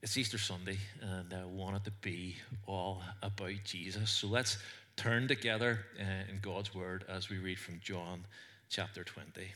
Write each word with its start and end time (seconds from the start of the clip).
It's 0.00 0.16
Easter 0.16 0.38
Sunday, 0.38 0.78
and 1.02 1.34
I 1.34 1.44
want 1.44 1.74
it 1.74 1.84
to 1.86 1.90
be 1.90 2.36
all 2.68 3.02
about 3.20 3.64
Jesus. 3.64 4.08
So 4.08 4.28
let's 4.28 4.58
turn 4.96 5.26
together 5.26 5.80
uh, 5.98 6.30
in 6.30 6.38
God's 6.40 6.72
Word 6.72 7.04
as 7.08 7.28
we 7.28 7.38
read 7.38 7.58
from 7.58 7.80
John 7.82 8.24
chapter 8.68 9.02
20. 9.02 9.48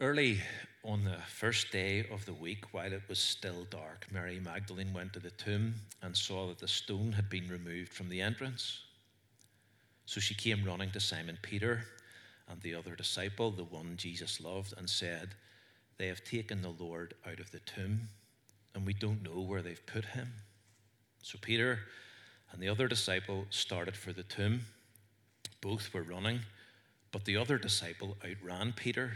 Early 0.00 0.40
on 0.82 1.04
the 1.04 1.18
first 1.28 1.70
day 1.70 2.04
of 2.10 2.26
the 2.26 2.34
week, 2.34 2.64
while 2.72 2.92
it 2.92 3.02
was 3.08 3.20
still 3.20 3.64
dark, 3.70 4.06
Mary 4.10 4.40
Magdalene 4.40 4.92
went 4.92 5.12
to 5.12 5.20
the 5.20 5.30
tomb 5.30 5.72
and 6.02 6.16
saw 6.16 6.48
that 6.48 6.58
the 6.58 6.66
stone 6.66 7.12
had 7.12 7.30
been 7.30 7.46
removed 7.46 7.92
from 7.92 8.08
the 8.08 8.20
entrance. 8.20 8.80
So 10.04 10.18
she 10.18 10.34
came 10.34 10.64
running 10.64 10.90
to 10.90 11.00
Simon 11.00 11.38
Peter 11.42 11.84
and 12.48 12.60
the 12.62 12.74
other 12.74 12.96
disciple, 12.96 13.50
the 13.50 13.64
one 13.64 13.96
Jesus 13.96 14.40
loved, 14.40 14.74
and 14.76 14.88
said, 14.88 15.30
They 15.98 16.06
have 16.06 16.24
taken 16.24 16.62
the 16.62 16.74
Lord 16.78 17.14
out 17.26 17.40
of 17.40 17.50
the 17.50 17.60
tomb, 17.60 18.08
and 18.74 18.86
we 18.86 18.94
don't 18.94 19.22
know 19.22 19.40
where 19.40 19.62
they've 19.62 19.86
put 19.86 20.06
him. 20.06 20.32
So 21.22 21.38
Peter 21.40 21.80
and 22.52 22.62
the 22.62 22.68
other 22.68 22.88
disciple 22.88 23.46
started 23.50 23.96
for 23.96 24.12
the 24.12 24.22
tomb. 24.22 24.62
Both 25.60 25.92
were 25.92 26.02
running, 26.02 26.40
but 27.12 27.24
the 27.24 27.36
other 27.36 27.58
disciple 27.58 28.16
outran 28.24 28.72
Peter 28.72 29.12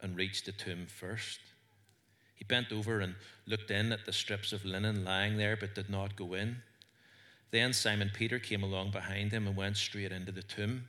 and 0.00 0.16
reached 0.16 0.46
the 0.46 0.52
tomb 0.52 0.86
first. 0.86 1.40
He 2.34 2.44
bent 2.44 2.72
over 2.72 3.00
and 3.00 3.14
looked 3.46 3.70
in 3.70 3.92
at 3.92 4.06
the 4.06 4.12
strips 4.12 4.52
of 4.52 4.64
linen 4.64 5.04
lying 5.04 5.36
there, 5.36 5.56
but 5.56 5.74
did 5.74 5.88
not 5.88 6.16
go 6.16 6.34
in. 6.34 6.56
Then 7.50 7.72
Simon 7.72 8.10
Peter 8.12 8.38
came 8.38 8.62
along 8.62 8.90
behind 8.90 9.30
him 9.30 9.46
and 9.46 9.56
went 9.56 9.76
straight 9.76 10.10
into 10.10 10.32
the 10.32 10.42
tomb. 10.42 10.88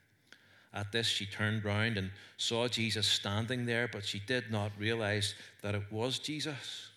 At 0.73 0.91
this, 0.91 1.07
she 1.07 1.25
turned 1.25 1.65
round 1.65 1.97
and 1.97 2.11
saw 2.37 2.67
Jesus 2.67 3.05
standing 3.05 3.65
there, 3.65 3.89
but 3.91 4.05
she 4.05 4.19
did 4.19 4.49
not 4.49 4.71
realize 4.79 5.35
that 5.61 5.75
it 5.75 5.91
was 5.91 6.17
Jesus. 6.19 6.89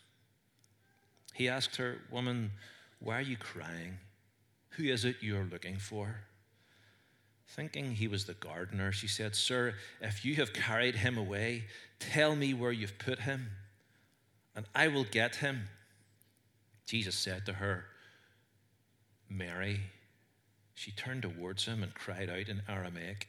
He 1.34 1.48
asked 1.48 1.76
her, 1.76 1.98
Woman, 2.10 2.52
why 3.00 3.18
are 3.18 3.22
you 3.22 3.36
crying? 3.36 3.98
Who 4.70 4.84
is 4.84 5.04
it 5.04 5.16
you're 5.20 5.44
looking 5.44 5.78
for? 5.78 6.20
Thinking 7.48 7.92
he 7.92 8.08
was 8.08 8.24
the 8.24 8.34
gardener, 8.34 8.92
she 8.92 9.08
said, 9.08 9.34
Sir, 9.34 9.74
if 10.00 10.24
you 10.24 10.36
have 10.36 10.52
carried 10.52 10.96
him 10.96 11.18
away, 11.18 11.64
tell 11.98 12.34
me 12.34 12.54
where 12.54 12.72
you've 12.72 12.98
put 12.98 13.20
him, 13.20 13.50
and 14.56 14.66
I 14.74 14.88
will 14.88 15.04
get 15.04 15.36
him. 15.36 15.68
Jesus 16.86 17.14
said 17.14 17.46
to 17.46 17.54
her, 17.54 17.86
Mary. 19.28 19.80
She 20.74 20.90
turned 20.90 21.22
towards 21.22 21.64
him 21.66 21.82
and 21.82 21.94
cried 21.94 22.28
out 22.28 22.48
in 22.48 22.62
Aramaic, 22.68 23.28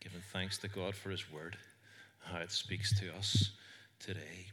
giving 0.00 0.22
thanks 0.32 0.56
to 0.58 0.68
God 0.68 0.94
for 0.94 1.10
His 1.10 1.30
Word, 1.30 1.56
how 2.20 2.38
it 2.38 2.50
speaks 2.50 2.98
to 3.00 3.14
us 3.14 3.50
today. 3.98 4.46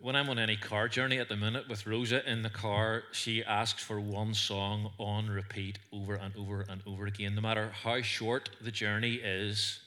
When 0.00 0.16
I'm 0.16 0.28
on 0.28 0.38
any 0.38 0.56
car 0.56 0.88
journey 0.88 1.18
at 1.18 1.28
the 1.28 1.36
minute 1.36 1.68
with 1.68 1.86
Rosa 1.86 2.28
in 2.28 2.42
the 2.42 2.50
car, 2.50 3.04
she 3.12 3.44
asks 3.44 3.82
for 3.82 4.00
one 4.00 4.34
song 4.34 4.90
on 4.98 5.28
repeat 5.28 5.78
over 5.92 6.14
and 6.14 6.34
over 6.36 6.64
and 6.68 6.80
over 6.86 7.06
again. 7.06 7.34
No 7.34 7.40
matter 7.40 7.72
how 7.82 8.00
short 8.02 8.50
the 8.60 8.70
journey 8.70 9.14
is, 9.14 9.80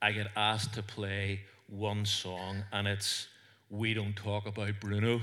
I 0.00 0.12
get 0.12 0.28
asked 0.36 0.74
to 0.74 0.82
play 0.82 1.40
one 1.66 2.04
song, 2.04 2.64
and 2.72 2.88
it's 2.88 3.28
We 3.70 3.94
Don't 3.94 4.16
Talk 4.16 4.46
About 4.46 4.80
Bruno 4.80 5.20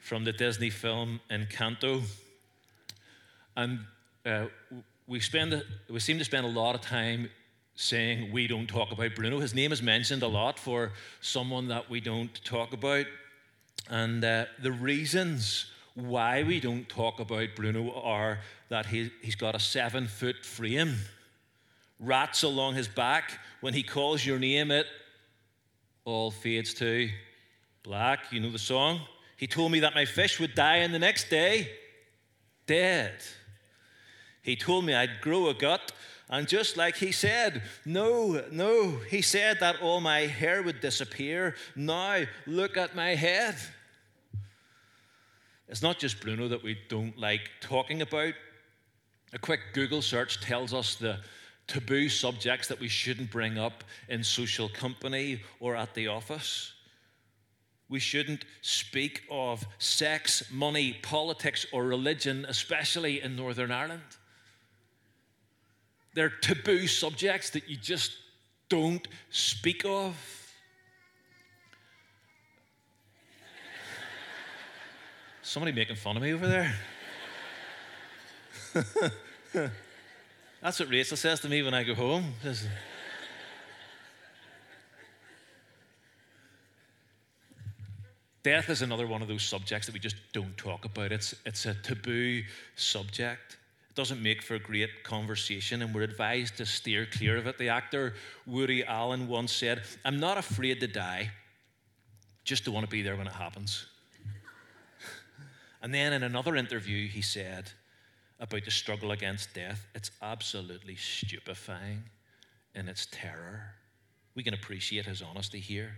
from 0.00 0.24
the 0.24 0.32
Disney 0.32 0.70
film 0.70 1.20
Encanto. 1.30 2.02
And 3.56 3.80
uh, 4.24 4.46
we, 5.10 5.18
spend, 5.18 5.64
we 5.90 5.98
seem 5.98 6.18
to 6.18 6.24
spend 6.24 6.46
a 6.46 6.48
lot 6.48 6.76
of 6.76 6.82
time 6.82 7.28
saying 7.74 8.30
we 8.30 8.46
don't 8.46 8.68
talk 8.68 8.92
about 8.92 9.16
Bruno. 9.16 9.40
His 9.40 9.54
name 9.54 9.72
is 9.72 9.82
mentioned 9.82 10.22
a 10.22 10.28
lot 10.28 10.56
for 10.56 10.92
someone 11.20 11.66
that 11.66 11.90
we 11.90 12.00
don't 12.00 12.32
talk 12.44 12.72
about. 12.72 13.06
And 13.88 14.24
uh, 14.24 14.44
the 14.62 14.70
reasons 14.70 15.66
why 15.96 16.44
we 16.44 16.60
don't 16.60 16.88
talk 16.88 17.18
about 17.18 17.48
Bruno 17.56 17.92
are 18.00 18.38
that 18.68 18.86
he, 18.86 19.10
he's 19.20 19.34
got 19.34 19.56
a 19.56 19.58
seven 19.58 20.06
foot 20.06 20.46
frame, 20.46 20.94
rats 21.98 22.44
along 22.44 22.74
his 22.74 22.86
back. 22.86 23.32
When 23.62 23.74
he 23.74 23.82
calls 23.82 24.24
your 24.24 24.38
name, 24.38 24.70
it 24.70 24.86
all 26.04 26.30
fades 26.30 26.72
to 26.74 27.10
black. 27.82 28.30
You 28.30 28.38
know 28.38 28.52
the 28.52 28.60
song? 28.60 29.00
He 29.36 29.48
told 29.48 29.72
me 29.72 29.80
that 29.80 29.96
my 29.96 30.04
fish 30.04 30.38
would 30.38 30.54
die 30.54 30.76
in 30.76 30.92
the 30.92 31.00
next 31.00 31.30
day, 31.30 31.68
dead. 32.68 33.20
He 34.42 34.56
told 34.56 34.84
me 34.84 34.94
I'd 34.94 35.20
grow 35.20 35.48
a 35.48 35.54
gut, 35.54 35.92
and 36.28 36.46
just 36.46 36.76
like 36.76 36.96
he 36.96 37.12
said, 37.12 37.62
no, 37.84 38.44
no, 38.50 38.98
he 39.10 39.20
said 39.20 39.58
that 39.60 39.82
all 39.82 40.00
my 40.00 40.20
hair 40.20 40.62
would 40.62 40.80
disappear. 40.80 41.56
Now 41.74 42.22
look 42.46 42.76
at 42.76 42.94
my 42.94 43.16
head. 43.16 43.56
It's 45.68 45.82
not 45.82 45.98
just 45.98 46.20
Bruno 46.20 46.48
that 46.48 46.62
we 46.62 46.78
don't 46.88 47.18
like 47.18 47.50
talking 47.60 48.02
about. 48.02 48.34
A 49.32 49.38
quick 49.38 49.60
Google 49.72 50.02
search 50.02 50.40
tells 50.40 50.74
us 50.74 50.96
the 50.96 51.18
taboo 51.68 52.08
subjects 52.08 52.66
that 52.68 52.80
we 52.80 52.88
shouldn't 52.88 53.30
bring 53.30 53.58
up 53.58 53.84
in 54.08 54.24
social 54.24 54.68
company 54.68 55.40
or 55.60 55.76
at 55.76 55.94
the 55.94 56.08
office. 56.08 56.72
We 57.88 58.00
shouldn't 58.00 58.44
speak 58.62 59.22
of 59.30 59.64
sex, 59.78 60.44
money, 60.52 60.98
politics, 61.02 61.66
or 61.72 61.84
religion, 61.84 62.44
especially 62.48 63.20
in 63.20 63.36
Northern 63.36 63.70
Ireland. 63.70 64.02
They're 66.14 66.30
taboo 66.30 66.86
subjects 66.86 67.50
that 67.50 67.68
you 67.68 67.76
just 67.76 68.12
don't 68.68 69.06
speak 69.30 69.84
of. 69.84 70.16
Somebody 75.42 75.72
making 75.72 75.96
fun 75.96 76.16
of 76.16 76.22
me 76.22 76.32
over 76.32 76.46
there. 76.46 76.74
That's 80.62 80.78
what 80.78 80.88
Rachel 80.90 81.16
says 81.16 81.40
to 81.40 81.48
me 81.48 81.62
when 81.62 81.74
I 81.74 81.82
go 81.82 81.94
home. 81.94 82.34
Death 88.42 88.70
is 88.70 88.82
another 88.82 89.06
one 89.06 89.22
of 89.22 89.28
those 89.28 89.42
subjects 89.42 89.86
that 89.86 89.92
we 89.92 90.00
just 90.00 90.16
don't 90.32 90.56
talk 90.56 90.84
about. 90.84 91.12
It's, 91.12 91.34
it's 91.44 91.66
a 91.66 91.74
taboo 91.74 92.42
subject. 92.76 93.58
It 93.90 93.96
doesn't 93.96 94.22
make 94.22 94.40
for 94.40 94.54
a 94.54 94.58
great 94.60 95.02
conversation, 95.02 95.82
and 95.82 95.92
we're 95.92 96.02
advised 96.02 96.56
to 96.58 96.66
steer 96.66 97.06
clear 97.06 97.36
of 97.36 97.48
it. 97.48 97.58
The 97.58 97.70
actor 97.70 98.14
Woody 98.46 98.84
Allen 98.84 99.26
once 99.26 99.52
said, 99.52 99.82
I'm 100.04 100.20
not 100.20 100.38
afraid 100.38 100.78
to 100.80 100.86
die, 100.86 101.32
just 102.44 102.64
don't 102.64 102.74
want 102.74 102.86
to 102.86 102.90
be 102.90 103.02
there 103.02 103.16
when 103.16 103.26
it 103.26 103.32
happens. 103.32 103.86
and 105.82 105.92
then 105.92 106.12
in 106.12 106.22
another 106.22 106.54
interview, 106.54 107.08
he 107.08 107.20
said, 107.20 107.72
about 108.38 108.64
the 108.64 108.70
struggle 108.70 109.10
against 109.10 109.54
death, 109.54 109.86
it's 109.94 110.12
absolutely 110.22 110.94
stupefying 110.94 112.04
in 112.74 112.88
its 112.88 113.06
terror. 113.10 113.74
We 114.36 114.44
can 114.44 114.54
appreciate 114.54 115.04
his 115.04 115.20
honesty 115.20 115.60
here. 115.60 115.96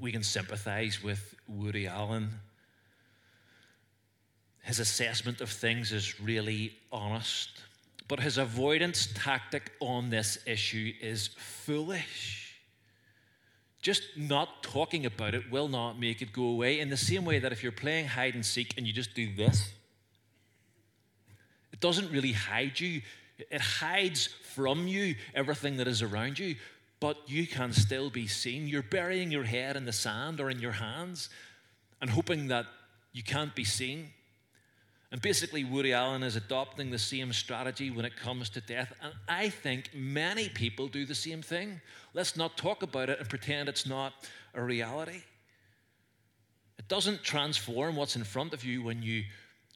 We 0.00 0.10
can 0.12 0.22
sympathize 0.24 1.02
with 1.02 1.36
Woody 1.48 1.86
Allen. 1.86 2.30
His 4.62 4.78
assessment 4.78 5.40
of 5.40 5.50
things 5.50 5.92
is 5.92 6.20
really 6.20 6.76
honest, 6.92 7.50
but 8.08 8.20
his 8.20 8.38
avoidance 8.38 9.08
tactic 9.14 9.72
on 9.80 10.10
this 10.10 10.38
issue 10.46 10.92
is 11.00 11.28
foolish. 11.38 12.56
Just 13.82 14.02
not 14.16 14.62
talking 14.62 15.06
about 15.06 15.34
it 15.34 15.50
will 15.50 15.68
not 15.68 15.98
make 15.98 16.20
it 16.20 16.32
go 16.32 16.44
away. 16.44 16.80
In 16.80 16.90
the 16.90 16.96
same 16.96 17.24
way 17.24 17.38
that 17.38 17.52
if 17.52 17.62
you're 17.62 17.72
playing 17.72 18.06
hide 18.06 18.34
and 18.34 18.44
seek 18.44 18.74
and 18.76 18.86
you 18.86 18.92
just 18.92 19.14
do 19.14 19.34
this, 19.34 19.72
it 21.72 21.80
doesn't 21.80 22.10
really 22.10 22.32
hide 22.32 22.78
you, 22.78 23.00
it 23.50 23.60
hides 23.60 24.26
from 24.26 24.86
you 24.86 25.14
everything 25.34 25.78
that 25.78 25.88
is 25.88 26.02
around 26.02 26.38
you, 26.38 26.56
but 27.00 27.16
you 27.26 27.46
can 27.46 27.72
still 27.72 28.10
be 28.10 28.26
seen. 28.26 28.68
You're 28.68 28.82
burying 28.82 29.30
your 29.30 29.44
head 29.44 29.76
in 29.76 29.86
the 29.86 29.92
sand 29.92 30.40
or 30.40 30.50
in 30.50 30.58
your 30.58 30.72
hands 30.72 31.30
and 32.02 32.10
hoping 32.10 32.48
that 32.48 32.66
you 33.12 33.22
can't 33.22 33.54
be 33.54 33.64
seen. 33.64 34.10
And 35.12 35.20
basically, 35.20 35.64
Woody 35.64 35.92
Allen 35.92 36.22
is 36.22 36.36
adopting 36.36 36.90
the 36.90 36.98
same 36.98 37.32
strategy 37.32 37.90
when 37.90 38.04
it 38.04 38.16
comes 38.16 38.48
to 38.50 38.60
death. 38.60 38.92
And 39.02 39.12
I 39.28 39.48
think 39.48 39.90
many 39.92 40.48
people 40.48 40.86
do 40.86 41.04
the 41.04 41.16
same 41.16 41.42
thing. 41.42 41.80
Let's 42.14 42.36
not 42.36 42.56
talk 42.56 42.84
about 42.84 43.10
it 43.10 43.18
and 43.18 43.28
pretend 43.28 43.68
it's 43.68 43.86
not 43.86 44.12
a 44.54 44.62
reality. 44.62 45.22
It 46.78 46.86
doesn't 46.86 47.24
transform 47.24 47.96
what's 47.96 48.14
in 48.14 48.22
front 48.22 48.54
of 48.54 48.64
you 48.64 48.84
when 48.84 49.02
you 49.02 49.24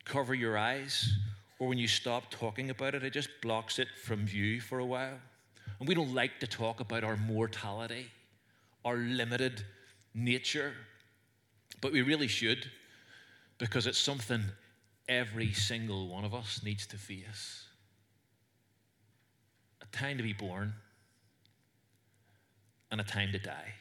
cover 0.04 0.34
your 0.34 0.56
eyes 0.56 1.12
or 1.58 1.68
when 1.68 1.78
you 1.78 1.88
stop 1.88 2.30
talking 2.30 2.70
about 2.70 2.94
it, 2.94 3.02
it 3.02 3.12
just 3.12 3.28
blocks 3.42 3.78
it 3.78 3.88
from 4.04 4.26
view 4.26 4.60
for 4.60 4.78
a 4.78 4.84
while. 4.84 5.18
And 5.78 5.88
we 5.88 5.94
don't 5.94 6.14
like 6.14 6.38
to 6.40 6.46
talk 6.46 6.80
about 6.80 7.04
our 7.04 7.16
mortality, 7.16 8.06
our 8.84 8.96
limited 8.96 9.64
nature, 10.14 10.74
but 11.80 11.92
we 11.92 12.02
really 12.02 12.28
should 12.28 12.70
because 13.58 13.86
it's 13.86 13.98
something 13.98 14.42
every 15.08 15.52
single 15.52 16.08
one 16.08 16.24
of 16.24 16.34
us 16.34 16.62
needs 16.64 16.86
to 16.88 16.96
face. 16.96 17.64
A 19.82 19.96
time 19.96 20.16
to 20.16 20.22
be 20.22 20.32
born 20.32 20.74
and 22.90 23.00
a 23.00 23.04
time 23.04 23.32
to 23.32 23.38
die. 23.38 23.74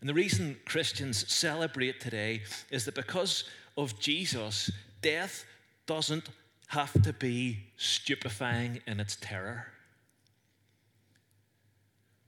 And 0.00 0.08
the 0.08 0.14
reason 0.14 0.56
Christians 0.66 1.30
celebrate 1.32 2.00
today 2.00 2.42
is 2.70 2.84
that 2.84 2.94
because 2.94 3.44
of 3.76 3.98
Jesus, 3.98 4.70
death 5.02 5.44
doesn't 5.86 6.28
have 6.68 7.00
to 7.02 7.12
be 7.12 7.58
stupefying 7.76 8.80
in 8.86 9.00
its 9.00 9.16
terror. 9.16 9.68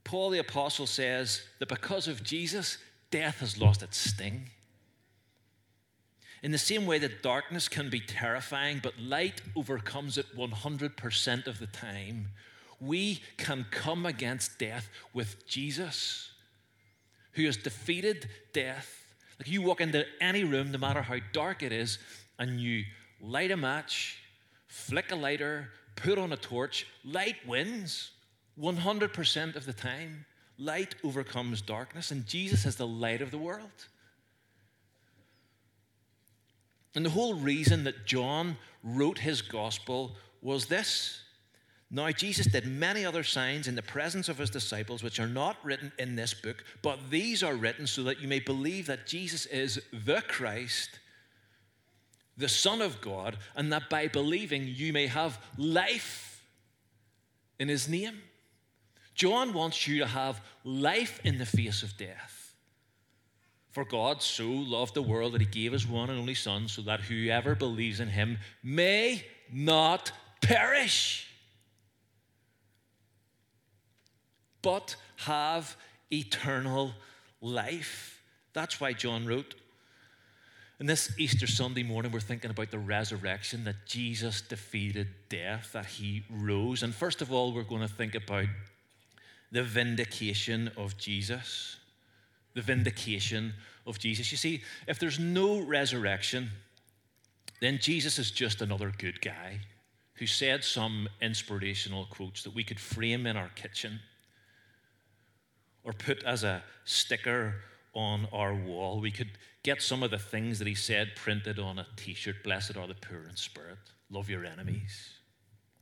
Paul 0.05 0.31
the 0.31 0.38
Apostle 0.38 0.87
says 0.87 1.43
that 1.58 1.69
because 1.69 2.08
of 2.08 2.23
Jesus, 2.23 2.79
death 3.11 3.40
has 3.40 3.61
lost 3.61 3.82
its 3.82 3.99
sting. 3.99 4.49
In 6.43 6.52
the 6.52 6.58
same 6.58 6.87
way 6.87 6.99
that 6.99 7.23
darkness 7.23 7.69
can 7.69 7.90
be 7.90 8.00
terrifying, 8.00 8.81
but 8.82 8.99
light 8.99 9.43
overcomes 9.56 10.19
it 10.19 10.26
100% 10.37 11.46
of 11.46 11.58
the 11.58 11.67
time, 11.67 12.29
we 12.81 13.23
can 13.37 13.67
come 13.70 14.06
against 14.06 14.58
death 14.58 14.88
with 15.12 15.46
Jesus, 15.46 16.31
who 17.32 17.44
has 17.44 17.56
defeated 17.56 18.29
death. 18.52 19.05
Like 19.38 19.49
you 19.49 19.62
walk 19.62 19.81
into 19.81 20.05
any 20.20 20.44
room, 20.44 20.70
no 20.70 20.79
matter 20.79 21.02
how 21.02 21.19
dark 21.32 21.62
it 21.62 21.73
is, 21.73 21.99
and 22.38 22.61
you 22.61 22.85
light 23.20 23.50
a 23.50 23.56
match, 23.56 24.19
flick 24.69 25.11
a 25.11 25.17
lighter, 25.17 25.70
put 25.96 26.19
on 26.19 26.32
a 26.32 26.37
torch, 26.37 26.87
light 27.05 27.37
wins 27.46 28.12
100% 28.61 29.56
of 29.56 29.67
the 29.67 29.73
time. 29.73 30.25
Light 30.56 30.96
overcomes 31.05 31.62
darkness, 31.62 32.11
and 32.11 32.26
Jesus 32.26 32.67
is 32.67 32.76
the 32.76 32.87
light 32.87 33.23
of 33.23 33.31
the 33.31 33.38
world. 33.38 33.87
And 36.99 37.06
the 37.06 37.11
whole 37.11 37.35
reason 37.35 37.85
that 37.85 38.06
John 38.06 38.56
wrote 38.83 39.21
his 39.21 39.41
gospel 39.41 40.17
was 40.43 40.67
this. 40.67 41.21
Now, 41.93 42.11
Jesus 42.11 42.49
did 42.49 42.67
many 42.67 43.05
other 43.05 43.23
signs 43.23 43.69
in 43.69 43.77
the 43.77 43.83
presence 43.83 44.29
of 44.29 44.39
his 44.39 44.50
disciples, 44.50 45.05
which 45.05 45.21
are 45.21 45.29
not 45.29 45.59
written 45.62 45.93
in 46.00 46.17
this 46.17 46.35
book, 46.35 46.65
but 46.83 46.99
these 47.09 47.45
are 47.45 47.55
written 47.55 47.87
so 47.87 48.03
that 48.03 48.19
you 48.19 48.27
may 48.27 48.41
believe 48.41 48.87
that 48.87 49.06
Jesus 49.06 49.47
is 49.47 49.81
the 49.93 50.25
Christ, 50.27 50.99
the 52.37 52.49
Son 52.49 52.83
of 52.83 53.00
God, 53.00 53.37
and 53.55 53.73
that 53.73 53.89
by 53.89 54.09
believing 54.09 54.65
you 54.67 54.93
may 54.93 55.06
have 55.06 55.39
life 55.56 56.43
in 57.61 57.69
His 57.69 57.89
name. 57.89 58.23
John 59.15 59.53
wants 59.53 59.87
you 59.87 60.00
to 60.00 60.06
have 60.06 60.41
life 60.65 61.21
in 61.23 61.39
the 61.39 61.47
face 61.47 61.85
of 61.85 61.97
death. 61.97 62.38
For 63.70 63.85
God 63.85 64.23
so 64.23 64.49
loved 64.49 64.94
the 64.94 65.03
world 65.03 65.32
that 65.32 65.41
He 65.41 65.47
gave 65.47 65.73
His 65.73 65.87
one 65.87 66.11
and 66.11 66.19
only 66.19 66.35
Son, 66.35 66.69
so 66.69 66.82
that 66.82 67.00
whoever 67.00 67.55
believes 67.55 68.00
in 68.00 68.09
Him 68.09 68.38
may 68.62 69.25
not 69.53 70.12
perish, 70.41 71.29
but 74.62 74.97
have 75.17 75.76
eternal 76.12 76.93
life. 77.41 78.23
That's 78.53 78.81
why 78.81 78.93
John 78.93 79.26
wrote 79.26 79.55
and 80.79 80.88
this 80.88 81.12
Easter 81.19 81.49
Sunday 81.49 81.82
morning, 81.82 82.12
we're 82.12 82.21
thinking 82.21 82.53
about 82.53 82.71
the 82.71 82.79
resurrection, 82.79 83.64
that 83.64 83.85
Jesus 83.85 84.41
defeated 84.41 85.09
death, 85.29 85.71
that 85.73 85.87
he 85.87 86.25
rose. 86.31 86.85
And 86.85 86.94
first 86.94 87.21
of 87.21 87.32
all, 87.32 87.53
we're 87.53 87.64
going 87.64 87.82
to 87.82 87.93
think 87.93 88.14
about 88.14 88.47
the 89.50 89.64
vindication 89.64 90.71
of 90.76 90.97
Jesus. 90.97 91.77
The 92.55 92.62
vindication 92.62 93.55
of 93.87 93.99
Jesus. 93.99 94.31
You 94.31 94.39
see, 94.39 94.62
if 94.87 94.99
there's 94.99 95.19
no 95.19 95.61
resurrection, 95.61 96.50
then 97.61 97.79
Jesus 97.79 98.19
is 98.19 98.31
just 98.31 98.62
another 98.62 98.93
good 98.97 99.21
guy 99.21 99.61
who 100.15 100.27
said 100.27 100.65
some 100.65 101.09
inspirational 101.21 102.06
quotes 102.06 102.43
that 102.43 102.55
we 102.55 102.65
could 102.65 102.81
frame 102.81 103.27
in 103.27 103.37
our 103.37 103.50
kitchen 103.55 104.00
or 105.85 105.93
put 105.93 106.23
as 106.25 106.45
a 106.45 106.62
sticker 106.85 107.55
on 107.95 108.29
our 108.33 108.55
wall. 108.55 109.00
We 109.00 109.11
could 109.11 109.31
get 109.62 109.81
some 109.81 110.03
of 110.03 110.11
the 110.11 110.19
things 110.19 110.59
that 110.59 110.69
he 110.69 110.75
said 110.75 111.12
printed 111.17 111.59
on 111.59 111.79
a 111.79 111.87
t 111.97 112.15
shirt 112.15 112.43
Blessed 112.45 112.77
are 112.77 112.87
the 112.87 112.95
poor 112.95 113.27
in 113.29 113.37
spirit, 113.37 113.79
love 114.11 114.29
your 114.29 114.45
enemies. 114.45 115.11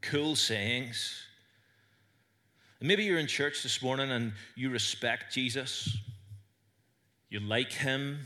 Cool 0.02 0.36
sayings. 0.36 1.22
And 2.80 2.88
maybe 2.88 3.04
you're 3.04 3.18
in 3.18 3.26
church 3.26 3.62
this 3.62 3.82
morning 3.82 4.10
and 4.10 4.32
you 4.54 4.70
respect 4.70 5.32
Jesus, 5.32 5.96
you 7.28 7.40
like 7.40 7.72
him, 7.72 8.20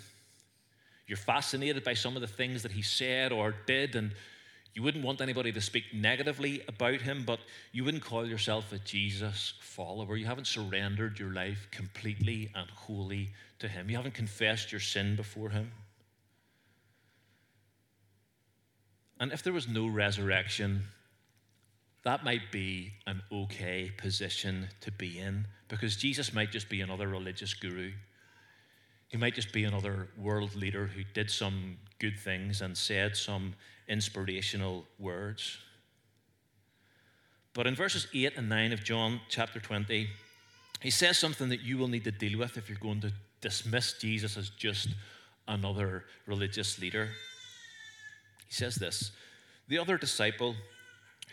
you're 1.06 1.16
fascinated 1.16 1.82
by 1.82 1.94
some 1.94 2.14
of 2.14 2.20
the 2.20 2.28
things 2.28 2.62
that 2.62 2.72
he 2.72 2.82
said 2.82 3.32
or 3.32 3.54
did, 3.66 3.96
and 3.96 4.12
you 4.74 4.82
wouldn't 4.82 5.04
want 5.04 5.20
anybody 5.20 5.50
to 5.52 5.60
speak 5.60 5.84
negatively 5.92 6.62
about 6.68 7.00
him, 7.00 7.24
but 7.26 7.40
you 7.72 7.84
wouldn't 7.84 8.04
call 8.04 8.26
yourself 8.26 8.72
a 8.72 8.78
Jesus 8.78 9.54
follower. 9.60 10.16
You 10.16 10.26
haven't 10.26 10.46
surrendered 10.46 11.18
your 11.18 11.32
life 11.32 11.66
completely 11.72 12.52
and 12.54 12.70
wholly 12.70 13.30
to 13.58 13.68
him. 13.68 13.90
You 13.90 13.96
haven't 13.96 14.14
confessed 14.14 14.70
your 14.70 14.80
sin 14.80 15.16
before 15.16 15.50
him. 15.50 15.72
And 19.18 19.32
if 19.32 19.42
there 19.42 19.52
was 19.52 19.68
no 19.68 19.86
resurrection, 19.86 20.84
that 22.04 22.24
might 22.24 22.50
be 22.50 22.92
an 23.06 23.22
okay 23.30 23.90
position 23.96 24.68
to 24.80 24.90
be 24.92 25.18
in 25.18 25.46
because 25.68 25.96
Jesus 25.96 26.32
might 26.32 26.50
just 26.50 26.68
be 26.68 26.80
another 26.80 27.08
religious 27.08 27.52
guru. 27.52 27.92
He 29.10 29.16
might 29.16 29.34
just 29.34 29.52
be 29.52 29.64
another 29.64 30.08
world 30.16 30.54
leader 30.54 30.86
who 30.86 31.02
did 31.02 31.30
some 31.30 31.78
good 31.98 32.18
things 32.18 32.62
and 32.62 32.78
said 32.78 33.16
some 33.16 33.54
inspirational 33.88 34.86
words. 35.00 35.58
But 37.52 37.66
in 37.66 37.74
verses 37.74 38.06
8 38.14 38.36
and 38.36 38.48
9 38.48 38.72
of 38.72 38.84
John 38.84 39.20
chapter 39.28 39.58
20, 39.58 40.08
he 40.80 40.90
says 40.90 41.18
something 41.18 41.48
that 41.48 41.60
you 41.60 41.76
will 41.76 41.88
need 41.88 42.04
to 42.04 42.12
deal 42.12 42.38
with 42.38 42.56
if 42.56 42.68
you're 42.68 42.78
going 42.78 43.00
to 43.00 43.12
dismiss 43.40 43.94
Jesus 43.94 44.36
as 44.36 44.50
just 44.50 44.90
another 45.48 46.04
religious 46.26 46.78
leader. 46.78 47.08
He 48.46 48.54
says 48.54 48.76
this 48.76 49.10
The 49.66 49.78
other 49.78 49.98
disciple 49.98 50.54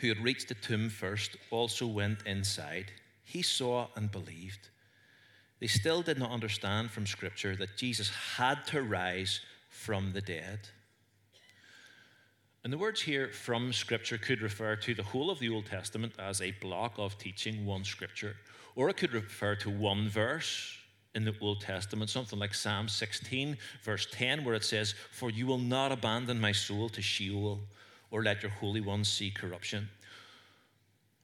who 0.02 0.08
had 0.08 0.24
reached 0.24 0.48
the 0.48 0.56
tomb 0.56 0.90
first 0.90 1.38
also 1.52 1.86
went 1.86 2.26
inside. 2.26 2.92
He 3.24 3.44
saw 3.44 3.88
and 3.96 4.12
believed. 4.12 4.70
They 5.60 5.68
still 5.68 6.02
did 6.02 6.20
not 6.20 6.32
understand 6.32 6.92
from 6.92 7.08
Scripture 7.08 7.56
that 7.56 7.78
Jesus 7.78 8.10
had 8.10 8.66
to 8.68 8.82
rise 8.82 9.42
from 9.70 10.14
the 10.14 10.22
dead. 10.22 10.70
And 12.64 12.74
the 12.74 12.78
words 12.78 13.02
here 13.02 13.30
from 13.30 13.72
Scripture 13.72 14.18
could 14.18 14.42
refer 14.42 14.76
to 14.76 14.94
the 14.94 15.04
whole 15.04 15.32
of 15.32 15.40
the 15.40 15.50
Old 15.50 15.66
Testament 15.66 16.14
as 16.20 16.42
a 16.42 16.52
block 16.52 16.94
of 16.98 17.18
teaching 17.18 17.66
one 17.66 17.84
Scripture, 17.84 18.36
or 18.76 18.90
it 18.90 18.98
could 18.98 19.14
refer 19.14 19.56
to 19.56 19.70
one 19.70 20.10
verse 20.10 20.78
in 21.16 21.24
the 21.24 21.34
Old 21.42 21.62
Testament, 21.62 22.10
something 22.10 22.38
like 22.38 22.54
Psalm 22.54 22.88
16, 22.88 23.58
verse 23.84 24.08
10, 24.12 24.44
where 24.44 24.54
it 24.54 24.64
says, 24.64 24.94
For 25.12 25.32
you 25.32 25.48
will 25.48 25.58
not 25.58 25.92
abandon 25.92 26.40
my 26.40 26.52
soul 26.52 26.90
to 26.90 27.02
Sheol 27.02 27.62
or 28.12 28.22
let 28.24 28.44
your 28.44 28.52
Holy 28.52 28.82
One 28.82 29.04
see 29.04 29.32
corruption. 29.32 29.90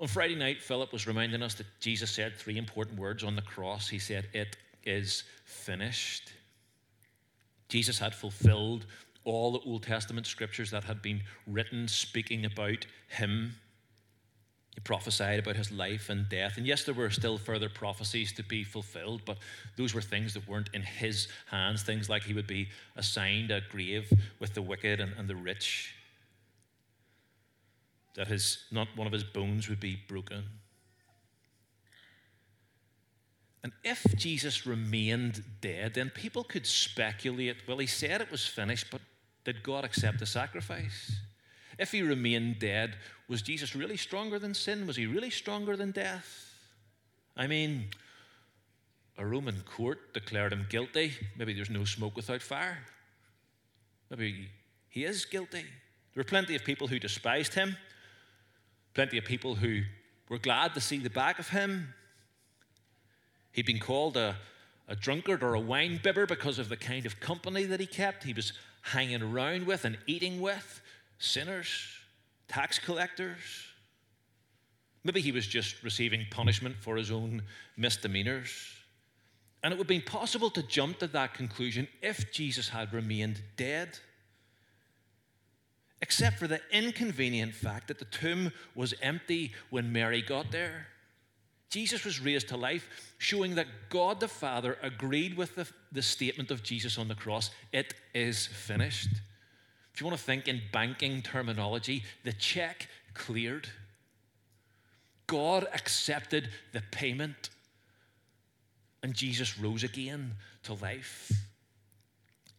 On 0.03 0.09
Friday 0.09 0.35
night, 0.35 0.61
Philip 0.61 0.91
was 0.91 1.07
reminding 1.07 1.41
us 1.41 1.53
that 1.53 1.79
Jesus 1.79 2.11
said 2.11 2.35
three 2.35 2.57
important 2.57 2.99
words 2.99 3.23
on 3.23 3.37
the 3.37 3.41
cross. 3.41 3.87
He 3.87 3.99
said, 3.99 4.27
It 4.33 4.57
is 4.83 5.23
finished. 5.45 6.33
Jesus 7.69 7.99
had 7.99 8.13
fulfilled 8.13 8.85
all 9.23 9.53
the 9.53 9.61
Old 9.61 9.83
Testament 9.83 10.27
scriptures 10.27 10.71
that 10.71 10.83
had 10.83 11.01
been 11.01 11.21
written 11.47 11.87
speaking 11.87 12.43
about 12.43 12.85
him. 13.07 13.55
He 14.75 14.81
prophesied 14.81 15.39
about 15.39 15.55
his 15.55 15.71
life 15.71 16.09
and 16.09 16.27
death. 16.27 16.57
And 16.57 16.67
yes, 16.67 16.83
there 16.83 16.93
were 16.93 17.09
still 17.09 17.37
further 17.37 17.69
prophecies 17.69 18.33
to 18.33 18.43
be 18.43 18.65
fulfilled, 18.65 19.21
but 19.23 19.37
those 19.77 19.93
were 19.93 20.01
things 20.01 20.33
that 20.33 20.49
weren't 20.49 20.69
in 20.73 20.81
his 20.81 21.29
hands. 21.49 21.81
Things 21.81 22.09
like 22.09 22.23
he 22.23 22.33
would 22.33 22.45
be 22.45 22.67
assigned 22.97 23.51
a 23.51 23.61
grave 23.71 24.11
with 24.41 24.53
the 24.53 24.61
wicked 24.61 24.99
and, 24.99 25.13
and 25.17 25.29
the 25.29 25.35
rich, 25.37 25.95
that 28.15 28.27
his, 28.27 28.65
not 28.71 28.87
one 28.95 29.07
of 29.07 29.13
his 29.13 29.23
bones 29.23 29.69
would 29.69 29.79
be 29.79 29.99
broken. 30.07 30.43
And 33.63 33.71
if 33.83 34.03
Jesus 34.17 34.67
remained 34.67 35.43
dead, 35.61 35.93
then 35.93 36.09
people 36.09 36.43
could 36.43 36.67
speculate 36.67 37.57
well, 37.67 37.77
he 37.77 37.87
said 37.87 38.21
it 38.21 38.29
was 38.29 38.45
finished, 38.45 38.87
but 38.91 39.01
did 39.45 39.63
God 39.63 39.85
accept 39.85 40.19
the 40.19 40.25
sacrifice? 40.25 41.15
If 41.79 41.91
he 41.91 42.01
remained 42.01 42.59
dead, 42.59 42.97
was 43.27 43.41
Jesus 43.41 43.75
really 43.75 43.97
stronger 43.97 44.37
than 44.37 44.53
sin? 44.53 44.85
Was 44.85 44.95
he 44.95 45.07
really 45.07 45.29
stronger 45.29 45.75
than 45.75 45.91
death? 45.91 46.53
I 47.35 47.47
mean, 47.47 47.87
a 49.17 49.25
Roman 49.25 49.61
court 49.61 50.13
declared 50.13 50.53
him 50.53 50.67
guilty. 50.69 51.13
Maybe 51.37 51.53
there's 51.53 51.69
no 51.69 51.85
smoke 51.85 52.15
without 52.15 52.41
fire. 52.41 52.79
Maybe 54.09 54.49
he 54.89 55.05
is 55.05 55.25
guilty. 55.25 55.63
There 56.13 56.21
were 56.21 56.23
plenty 56.23 56.55
of 56.55 56.63
people 56.63 56.87
who 56.87 56.99
despised 56.99 57.53
him, 57.53 57.75
plenty 58.93 59.17
of 59.17 59.25
people 59.25 59.55
who 59.55 59.81
were 60.29 60.37
glad 60.37 60.73
to 60.73 60.81
see 60.81 60.97
the 60.97 61.09
back 61.09 61.39
of 61.39 61.49
him. 61.49 61.93
He'd 63.51 63.65
been 63.65 63.79
called 63.79 64.17
a, 64.17 64.35
a 64.87 64.95
drunkard 64.95 65.43
or 65.43 65.53
a 65.53 65.59
wine 65.59 65.99
bibber 66.01 66.25
because 66.25 66.59
of 66.59 66.69
the 66.69 66.77
kind 66.77 67.05
of 67.05 67.19
company 67.19 67.65
that 67.65 67.79
he 67.79 67.85
kept. 67.85 68.23
He 68.23 68.33
was 68.33 68.53
hanging 68.81 69.21
around 69.21 69.65
with 69.65 69.85
and 69.85 69.97
eating 70.07 70.41
with 70.41 70.81
sinners, 71.19 71.69
tax 72.47 72.79
collectors. 72.79 73.39
Maybe 75.03 75.21
he 75.21 75.31
was 75.31 75.47
just 75.47 75.83
receiving 75.83 76.25
punishment 76.31 76.75
for 76.79 76.95
his 76.95 77.11
own 77.11 77.43
misdemeanors. 77.77 78.49
And 79.61 79.73
it 79.73 79.77
would 79.77 79.87
be 79.87 79.99
been 79.99 80.05
possible 80.05 80.49
to 80.51 80.63
jump 80.63 80.99
to 80.99 81.07
that 81.07 81.33
conclusion 81.33 81.87
if 82.01 82.31
Jesus 82.33 82.69
had 82.69 82.93
remained 82.93 83.41
dead. 83.55 83.97
Except 86.03 86.37
for 86.37 86.49
the 86.49 86.59
inconvenient 86.69 87.55
fact 87.55 87.87
that 87.87 87.97
the 87.97 88.03
tomb 88.03 88.51
was 88.75 88.93
empty 89.01 89.53
when 89.69 89.93
Mary 89.93 90.21
got 90.21 90.51
there. 90.51 90.87
Jesus 91.69 92.03
was 92.03 92.19
raised 92.19 92.49
to 92.49 92.57
life, 92.57 93.13
showing 93.19 93.55
that 93.55 93.67
God 93.89 94.19
the 94.19 94.27
Father 94.27 94.77
agreed 94.81 95.37
with 95.37 95.55
the, 95.55 95.65
the 95.93 96.01
statement 96.01 96.51
of 96.51 96.61
Jesus 96.61 96.97
on 96.97 97.07
the 97.07 97.15
cross 97.15 97.51
it 97.71 97.93
is 98.13 98.47
finished. 98.47 99.11
If 99.93 100.01
you 100.01 100.05
want 100.05 100.17
to 100.17 100.23
think 100.23 100.49
in 100.49 100.61
banking 100.73 101.21
terminology, 101.21 102.03
the 102.25 102.33
check 102.33 102.89
cleared. 103.13 103.69
God 105.25 105.67
accepted 105.73 106.49
the 106.73 106.83
payment, 106.91 107.49
and 109.01 109.13
Jesus 109.13 109.57
rose 109.57 109.85
again 109.85 110.33
to 110.63 110.73
life. 110.73 111.31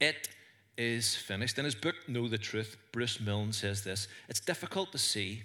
It 0.00 0.30
is 0.76 1.14
finished. 1.14 1.58
In 1.58 1.64
his 1.64 1.74
book, 1.74 1.94
Know 2.08 2.28
the 2.28 2.38
Truth, 2.38 2.76
Bruce 2.92 3.20
Milne 3.20 3.52
says 3.52 3.84
this 3.84 4.08
It's 4.28 4.40
difficult 4.40 4.92
to 4.92 4.98
see 4.98 5.42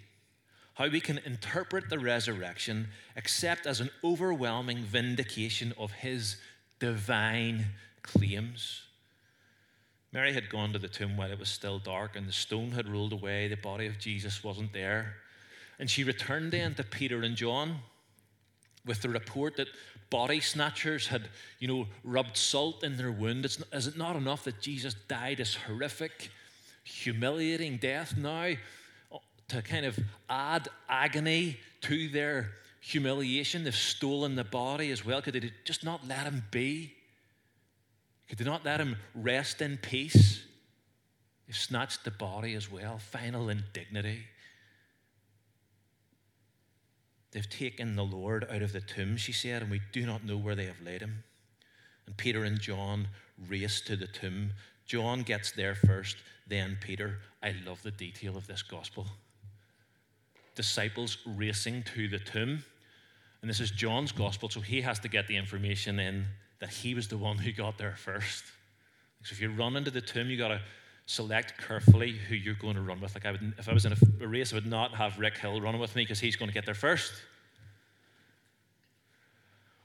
how 0.75 0.87
we 0.87 1.01
can 1.01 1.17
interpret 1.19 1.89
the 1.89 1.99
resurrection 1.99 2.87
except 3.15 3.67
as 3.67 3.81
an 3.81 3.89
overwhelming 4.03 4.79
vindication 4.79 5.73
of 5.77 5.91
his 5.91 6.37
divine 6.79 7.65
claims. 8.01 8.83
Mary 10.11 10.33
had 10.33 10.49
gone 10.49 10.73
to 10.73 10.79
the 10.79 10.87
tomb 10.87 11.17
while 11.17 11.31
it 11.31 11.37
was 11.37 11.49
still 11.49 11.77
dark, 11.77 12.15
and 12.15 12.27
the 12.27 12.31
stone 12.31 12.71
had 12.71 12.87
rolled 12.87 13.13
away. 13.13 13.47
The 13.47 13.57
body 13.57 13.85
of 13.85 13.99
Jesus 13.99 14.43
wasn't 14.43 14.73
there. 14.73 15.17
And 15.77 15.89
she 15.89 16.03
returned 16.03 16.51
then 16.51 16.73
to 16.75 16.83
Peter 16.83 17.21
and 17.21 17.35
John 17.35 17.79
with 18.89 19.03
the 19.03 19.07
report 19.07 19.55
that 19.55 19.67
body 20.09 20.39
snatchers 20.39 21.07
had, 21.07 21.29
you 21.59 21.67
know, 21.67 21.85
rubbed 22.03 22.35
salt 22.35 22.83
in 22.83 22.97
their 22.97 23.11
wound. 23.11 23.45
It's, 23.45 23.63
is 23.71 23.85
it 23.85 23.95
not 23.95 24.15
enough 24.15 24.43
that 24.45 24.59
Jesus 24.59 24.95
died 25.07 25.37
this 25.37 25.53
horrific, 25.55 26.31
humiliating 26.83 27.77
death? 27.77 28.17
Now 28.17 28.53
uh, 29.11 29.17
to 29.49 29.61
kind 29.61 29.85
of 29.85 29.99
add 30.27 30.69
agony 30.89 31.57
to 31.81 32.09
their 32.09 32.49
humiliation. 32.81 33.63
They've 33.63 33.75
stolen 33.75 34.35
the 34.35 34.43
body 34.43 34.89
as 34.89 35.05
well. 35.05 35.21
Could 35.21 35.35
they 35.35 35.51
just 35.65 35.83
not 35.83 36.07
let 36.07 36.23
him 36.23 36.43
be? 36.49 36.95
Could 38.27 38.39
they 38.39 38.45
not 38.45 38.65
let 38.65 38.79
him 38.79 38.97
rest 39.13 39.61
in 39.61 39.77
peace? 39.77 40.41
They've 41.45 41.55
snatched 41.55 42.05
the 42.05 42.11
body 42.11 42.55
as 42.55 42.71
well. 42.71 42.97
Final 42.97 43.49
indignity. 43.49 44.23
They've 47.31 47.49
taken 47.49 47.95
the 47.95 48.03
Lord 48.03 48.47
out 48.49 48.61
of 48.61 48.73
the 48.73 48.81
tomb, 48.81 49.17
she 49.17 49.31
said, 49.31 49.61
and 49.61 49.71
we 49.71 49.81
do 49.91 50.05
not 50.05 50.23
know 50.23 50.37
where 50.37 50.55
they 50.55 50.65
have 50.65 50.81
laid 50.81 51.01
him. 51.01 51.23
And 52.05 52.17
Peter 52.17 52.43
and 52.43 52.59
John 52.59 53.07
race 53.47 53.81
to 53.81 53.95
the 53.95 54.07
tomb. 54.07 54.51
John 54.85 55.21
gets 55.21 55.51
there 55.51 55.75
first, 55.75 56.17
then 56.47 56.77
Peter. 56.81 57.19
I 57.43 57.53
love 57.65 57.83
the 57.83 57.91
detail 57.91 58.35
of 58.35 58.47
this 58.47 58.63
gospel 58.63 59.05
disciples 60.59 61.19
racing 61.25 61.81
to 61.83 62.09
the 62.09 62.19
tomb. 62.19 62.61
And 63.41 63.49
this 63.49 63.61
is 63.61 63.71
John's 63.71 64.11
gospel, 64.11 64.49
so 64.49 64.59
he 64.59 64.81
has 64.81 64.99
to 64.99 65.07
get 65.07 65.25
the 65.25 65.37
information 65.37 65.99
in 65.99 66.25
that 66.59 66.69
he 66.69 66.93
was 66.93 67.07
the 67.07 67.15
one 67.15 67.37
who 67.37 67.53
got 67.53 67.77
there 67.77 67.95
first. 67.95 68.43
So 69.23 69.31
if 69.31 69.39
you 69.39 69.51
run 69.53 69.77
into 69.77 69.89
the 69.89 70.01
tomb, 70.01 70.29
you 70.29 70.37
got 70.37 70.49
to 70.49 70.59
select 71.09 71.57
carefully 71.57 72.11
who 72.11 72.35
you're 72.35 72.53
going 72.53 72.75
to 72.75 72.81
run 72.81 73.01
with. 73.01 73.15
Like 73.15 73.25
I 73.25 73.31
would, 73.31 73.53
if 73.57 73.67
I 73.67 73.73
was 73.73 73.83
in 73.83 73.93
a, 73.93 74.27
race, 74.27 74.53
I 74.53 74.57
would 74.57 74.67
not 74.67 74.93
have 74.93 75.17
Rick 75.17 75.39
Hill 75.39 75.59
running 75.59 75.81
with 75.81 75.95
me 75.95 76.03
because 76.03 76.19
he's 76.19 76.35
going 76.35 76.49
to 76.49 76.53
get 76.53 76.67
there 76.67 76.75
first. 76.75 77.11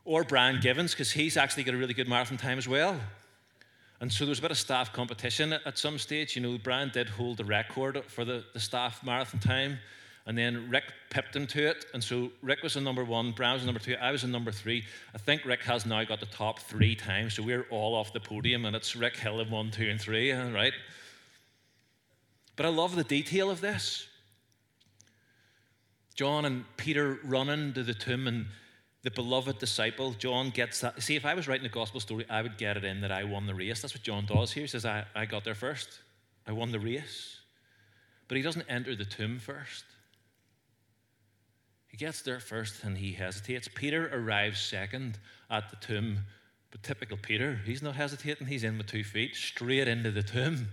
Or 0.05 0.23
Brian 0.23 0.61
Givens 0.61 0.93
because 0.93 1.11
he's 1.11 1.39
actually 1.39 1.65
got 1.65 1.73
a 1.73 1.79
really 1.79 1.95
good 1.95 2.09
marathon 2.09 2.37
time 2.37 2.59
as 2.59 2.69
well. 2.69 3.01
And 4.01 4.13
so 4.13 4.27
there 4.27 4.33
was 4.33 4.41
a 4.41 4.43
bit 4.43 4.51
of 4.51 4.59
staff 4.59 4.93
competition 4.93 5.55
at, 5.55 5.79
some 5.79 5.99
stage. 5.99 6.37
You 6.37 6.43
know, 6.43 6.59
Brian 6.63 6.91
did 6.93 7.09
hold 7.09 7.39
the 7.39 7.45
record 7.47 8.05
for 8.07 8.27
the, 8.27 8.45
the 8.53 8.61
staff 8.61 9.03
marathon 9.03 9.41
time. 9.41 9.79
And 10.27 10.37
then 10.37 10.69
Rick 10.69 10.85
pipped 11.09 11.35
him 11.35 11.47
to 11.49 11.67
it. 11.71 11.87
And 11.95 12.05
so 12.05 12.33
Rick 12.43 12.63
was 12.63 12.77
in 12.77 12.85
number 12.85 13.05
one, 13.05 13.33
Brian 13.33 13.55
was 13.55 13.63
in 13.63 13.67
number 13.67 13.81
two, 13.81 13.97
I 13.99 14.11
was 14.11 14.25
in 14.25 14.31
number 14.31 14.53
three. 14.53 14.85
I 15.15 15.19
think 15.19 15.47
Rick 15.47 15.63
has 15.63 15.87
now 15.87 16.05
got 16.05 16.21
the 16.21 16.27
top 16.27 16.59
three 16.59 16.95
times. 16.95 17.33
So 17.33 17.43
we're 17.43 17.65
all 17.71 17.95
off 17.95 18.13
the 18.13 18.21
podium, 18.21 18.67
and 18.67 18.77
it's 18.77 18.95
Rick 18.95 19.17
Hill 19.17 19.41
in 19.41 19.51
one, 19.51 19.71
two, 19.71 19.89
and 19.89 19.99
three, 19.99 20.33
right? 20.33 20.75
But 22.57 22.67
I 22.67 22.69
love 22.69 22.97
the 22.97 23.05
detail 23.05 23.51
of 23.51 23.61
this. 23.61 24.07
John 26.15 26.45
and 26.45 26.65
Peter 26.77 27.19
running 27.25 27.73
to 27.75 27.83
the 27.83 27.95
tomb, 27.95 28.29
and 28.29 28.47
the 29.03 29.11
beloved 29.11 29.59
disciple, 29.59 30.13
John 30.13 30.51
gets 30.51 30.81
that. 30.81 31.03
See, 31.03 31.17
if 31.17 31.27
I 31.27 31.35
was 31.35 31.49
writing 31.49 31.67
a 31.67 31.71
gospel 31.71 32.01
story, 32.01 32.25
I 32.31 32.43
would 32.43 32.57
get 32.57 32.77
it 32.77 32.85
in 32.85 33.01
that 33.01 33.11
I 33.11 33.25
won 33.25 33.47
the 33.47 33.55
race. 33.55 33.83
That's 33.83 33.95
what 33.95 34.03
John 34.03 34.25
does 34.25 34.53
here. 34.53 34.63
He 34.63 34.69
says, 34.69 34.85
I, 34.85 35.05
I 35.15 35.27
got 35.27 35.45
there 35.45 35.55
first. 35.55 36.01
I 36.47 36.53
won 36.53 36.71
the 36.71 36.79
race. 36.79 37.41
But 38.29 38.37
he 38.37 38.43
doesn't 38.43 38.67
enter 38.69 38.95
the 38.95 39.05
tomb 39.05 39.39
first. 39.39 39.85
He 41.89 41.97
gets 41.97 42.23
there 42.23 42.41
first 42.41 42.83
and 42.83 42.99
he 42.99 43.13
hesitates. 43.13 43.69
Peter 43.69 44.11
arrives 44.13 44.61
second 44.61 45.19
at 45.51 45.71
the 45.71 45.77
tomb, 45.77 46.19
but 46.71 46.83
typical 46.83 47.17
Peter, 47.17 47.61
he's 47.65 47.83
not 47.83 47.95
hesitating. 47.95 48.49
He's 48.49 48.65
in 48.65 48.79
with 48.79 48.89
two 48.89 49.05
feet, 49.05 49.37
straight 49.37 49.87
into 49.87 50.11
the 50.11 50.23
tomb. 50.23 50.69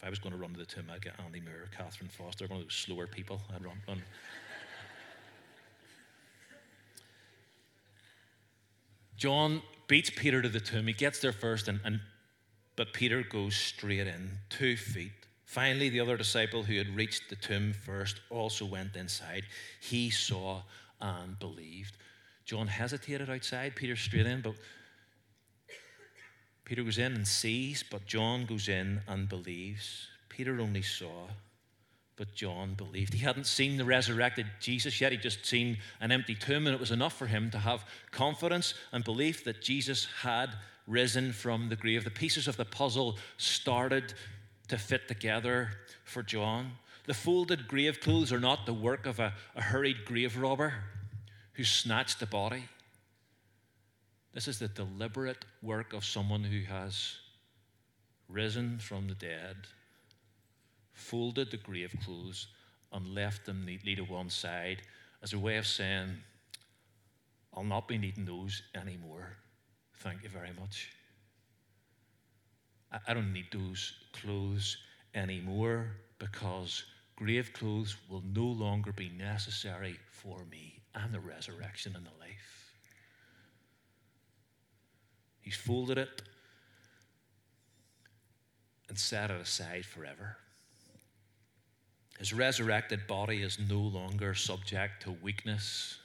If 0.00 0.06
I 0.06 0.10
was 0.10 0.18
going 0.18 0.32
to 0.32 0.40
run 0.40 0.52
to 0.52 0.58
the 0.58 0.66
tomb, 0.66 0.86
I'd 0.92 1.02
get 1.02 1.14
Andy 1.24 1.40
Moore, 1.40 1.68
Catherine 1.76 2.08
Foster, 2.08 2.46
one 2.46 2.58
of 2.58 2.64
those 2.64 2.74
slower 2.74 3.06
people. 3.06 3.40
I'd 3.54 3.64
run. 3.64 3.78
run. 3.88 4.02
John 9.16 9.62
beats 9.88 10.10
Peter 10.10 10.40
to 10.40 10.48
the 10.48 10.60
tomb. 10.60 10.86
He 10.86 10.92
gets 10.92 11.18
there 11.18 11.32
first, 11.32 11.66
and, 11.66 11.80
and 11.84 12.00
but 12.76 12.92
Peter 12.92 13.24
goes 13.24 13.56
straight 13.56 14.06
in, 14.06 14.38
two 14.50 14.76
feet. 14.76 15.10
Finally, 15.44 15.88
the 15.88 15.98
other 15.98 16.16
disciple 16.16 16.62
who 16.62 16.76
had 16.76 16.94
reached 16.94 17.28
the 17.28 17.34
tomb 17.34 17.72
first 17.72 18.20
also 18.30 18.64
went 18.64 18.94
inside. 18.94 19.42
He 19.80 20.10
saw 20.10 20.62
and 21.00 21.36
believed. 21.40 21.96
John 22.44 22.68
hesitated 22.68 23.28
outside, 23.28 23.74
Peter 23.74 23.96
straight 23.96 24.26
in, 24.26 24.42
but 24.42 24.54
Peter 26.68 26.84
goes 26.84 26.98
in 26.98 27.14
and 27.14 27.26
sees, 27.26 27.82
but 27.82 28.04
John 28.04 28.44
goes 28.44 28.68
in 28.68 29.00
and 29.08 29.26
believes. 29.26 30.08
Peter 30.28 30.60
only 30.60 30.82
saw, 30.82 31.28
But 32.16 32.34
John 32.34 32.74
believed. 32.74 33.14
He 33.14 33.24
hadn't 33.24 33.46
seen 33.46 33.78
the 33.78 33.86
resurrected 33.86 34.46
Jesus 34.60 35.00
yet. 35.00 35.12
He'd 35.12 35.22
just 35.22 35.46
seen 35.46 35.78
an 36.00 36.12
empty 36.12 36.34
tomb, 36.34 36.66
and 36.66 36.74
it 36.74 36.80
was 36.80 36.90
enough 36.90 37.16
for 37.16 37.26
him 37.26 37.50
to 37.52 37.58
have 37.58 37.86
confidence 38.10 38.74
and 38.92 39.02
belief 39.02 39.44
that 39.44 39.62
Jesus 39.62 40.08
had 40.22 40.50
risen 40.86 41.32
from 41.32 41.70
the 41.70 41.76
grave. 41.76 42.04
The 42.04 42.10
pieces 42.10 42.48
of 42.48 42.58
the 42.58 42.64
puzzle 42.66 43.16
started 43.38 44.12
to 44.68 44.76
fit 44.76 45.08
together 45.08 45.70
for 46.04 46.22
John. 46.22 46.72
The 47.06 47.14
folded 47.14 47.66
grave 47.66 48.00
clothes 48.00 48.30
are 48.30 48.40
not 48.40 48.66
the 48.66 48.74
work 48.74 49.06
of 49.06 49.20
a, 49.20 49.32
a 49.56 49.62
hurried 49.62 50.04
grave 50.04 50.36
robber 50.36 50.74
who 51.54 51.64
snatched 51.64 52.20
the 52.20 52.26
body. 52.26 52.64
This 54.38 54.46
is 54.46 54.60
the 54.60 54.68
deliberate 54.68 55.44
work 55.62 55.92
of 55.92 56.04
someone 56.04 56.44
who 56.44 56.60
has 56.72 57.16
risen 58.28 58.78
from 58.78 59.08
the 59.08 59.16
dead, 59.16 59.56
folded 60.92 61.50
the 61.50 61.56
grave 61.56 61.92
clothes, 62.04 62.46
and 62.92 63.16
left 63.16 63.46
them 63.46 63.66
neatly 63.66 63.96
to 63.96 64.02
one 64.02 64.30
side 64.30 64.82
as 65.24 65.32
a 65.32 65.38
way 65.40 65.56
of 65.56 65.66
saying, 65.66 66.18
I'll 67.52 67.64
not 67.64 67.88
be 67.88 67.98
needing 67.98 68.26
those 68.26 68.62
anymore. 68.76 69.38
Thank 69.96 70.22
you 70.22 70.28
very 70.28 70.52
much. 70.56 70.92
I 73.08 73.14
don't 73.14 73.32
need 73.32 73.46
those 73.50 73.92
clothes 74.12 74.76
anymore 75.16 75.96
because 76.20 76.84
grave 77.16 77.52
clothes 77.54 77.96
will 78.08 78.22
no 78.32 78.44
longer 78.44 78.92
be 78.92 79.08
necessary 79.08 79.98
for 80.12 80.44
me 80.48 80.80
and 80.94 81.12
the 81.12 81.18
resurrection 81.18 81.96
and 81.96 82.06
the 82.06 82.20
life. 82.20 82.67
He's 85.48 85.56
folded 85.56 85.96
it 85.96 86.20
and 88.90 88.98
set 88.98 89.30
it 89.30 89.40
aside 89.40 89.86
forever. 89.86 90.36
His 92.18 92.34
resurrected 92.34 93.06
body 93.06 93.42
is 93.42 93.58
no 93.58 93.78
longer 93.80 94.34
subject 94.34 95.04
to 95.04 95.10
weakness 95.10 95.96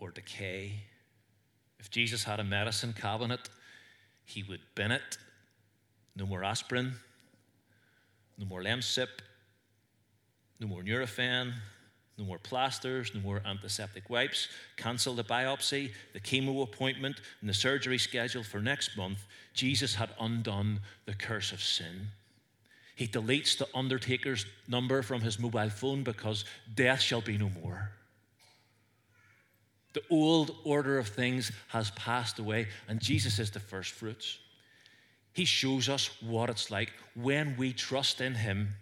or 0.00 0.10
decay. 0.10 0.72
If 1.78 1.88
Jesus 1.88 2.24
had 2.24 2.40
a 2.40 2.44
medicine 2.44 2.94
cabinet, 3.00 3.48
he 4.24 4.42
would 4.42 4.62
bin 4.74 4.90
it. 4.90 5.16
No 6.16 6.26
more 6.26 6.42
aspirin, 6.42 6.94
no 8.38 8.46
more 8.46 8.60
Lemsip, 8.64 9.20
no 10.58 10.66
more 10.66 10.82
Nurofen, 10.82 11.52
no 12.18 12.24
more 12.24 12.38
plasters, 12.38 13.14
no 13.14 13.20
more 13.20 13.40
antiseptic 13.44 14.10
wipes. 14.10 14.48
Cancel 14.76 15.14
the 15.14 15.24
biopsy, 15.24 15.92
the 16.12 16.20
chemo 16.20 16.62
appointment, 16.62 17.20
and 17.40 17.48
the 17.48 17.54
surgery 17.54 17.98
schedule 17.98 18.42
for 18.42 18.60
next 18.60 18.96
month. 18.96 19.26
Jesus 19.54 19.94
had 19.94 20.10
undone 20.20 20.80
the 21.06 21.14
curse 21.14 21.52
of 21.52 21.62
sin. 21.62 22.08
He 22.96 23.06
deletes 23.06 23.56
the 23.56 23.68
undertaker's 23.74 24.44
number 24.66 25.02
from 25.02 25.20
his 25.20 25.38
mobile 25.38 25.70
phone 25.70 26.02
because 26.02 26.44
death 26.74 27.00
shall 27.00 27.20
be 27.20 27.38
no 27.38 27.48
more. 27.62 27.92
The 29.94 30.02
old 30.10 30.54
order 30.64 30.98
of 30.98 31.08
things 31.08 31.50
has 31.68 31.90
passed 31.92 32.38
away, 32.38 32.68
and 32.88 33.00
Jesus 33.00 33.38
is 33.38 33.50
the 33.50 33.60
first 33.60 33.92
fruits. 33.92 34.38
He 35.32 35.44
shows 35.44 35.88
us 35.88 36.10
what 36.20 36.50
it's 36.50 36.70
like 36.70 36.92
when 37.14 37.56
we 37.56 37.72
trust 37.72 38.20
in 38.20 38.34
Him 38.34 38.74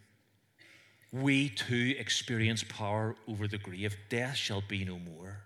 we 1.13 1.49
too 1.51 1.95
experience 1.99 2.65
power 2.65 3.17
over 3.29 3.47
the 3.49 3.59
grave. 3.59 3.97
Death 4.09 4.37
shall 4.37 4.63
be 4.69 4.85
no 4.85 4.99
more. 4.99 5.39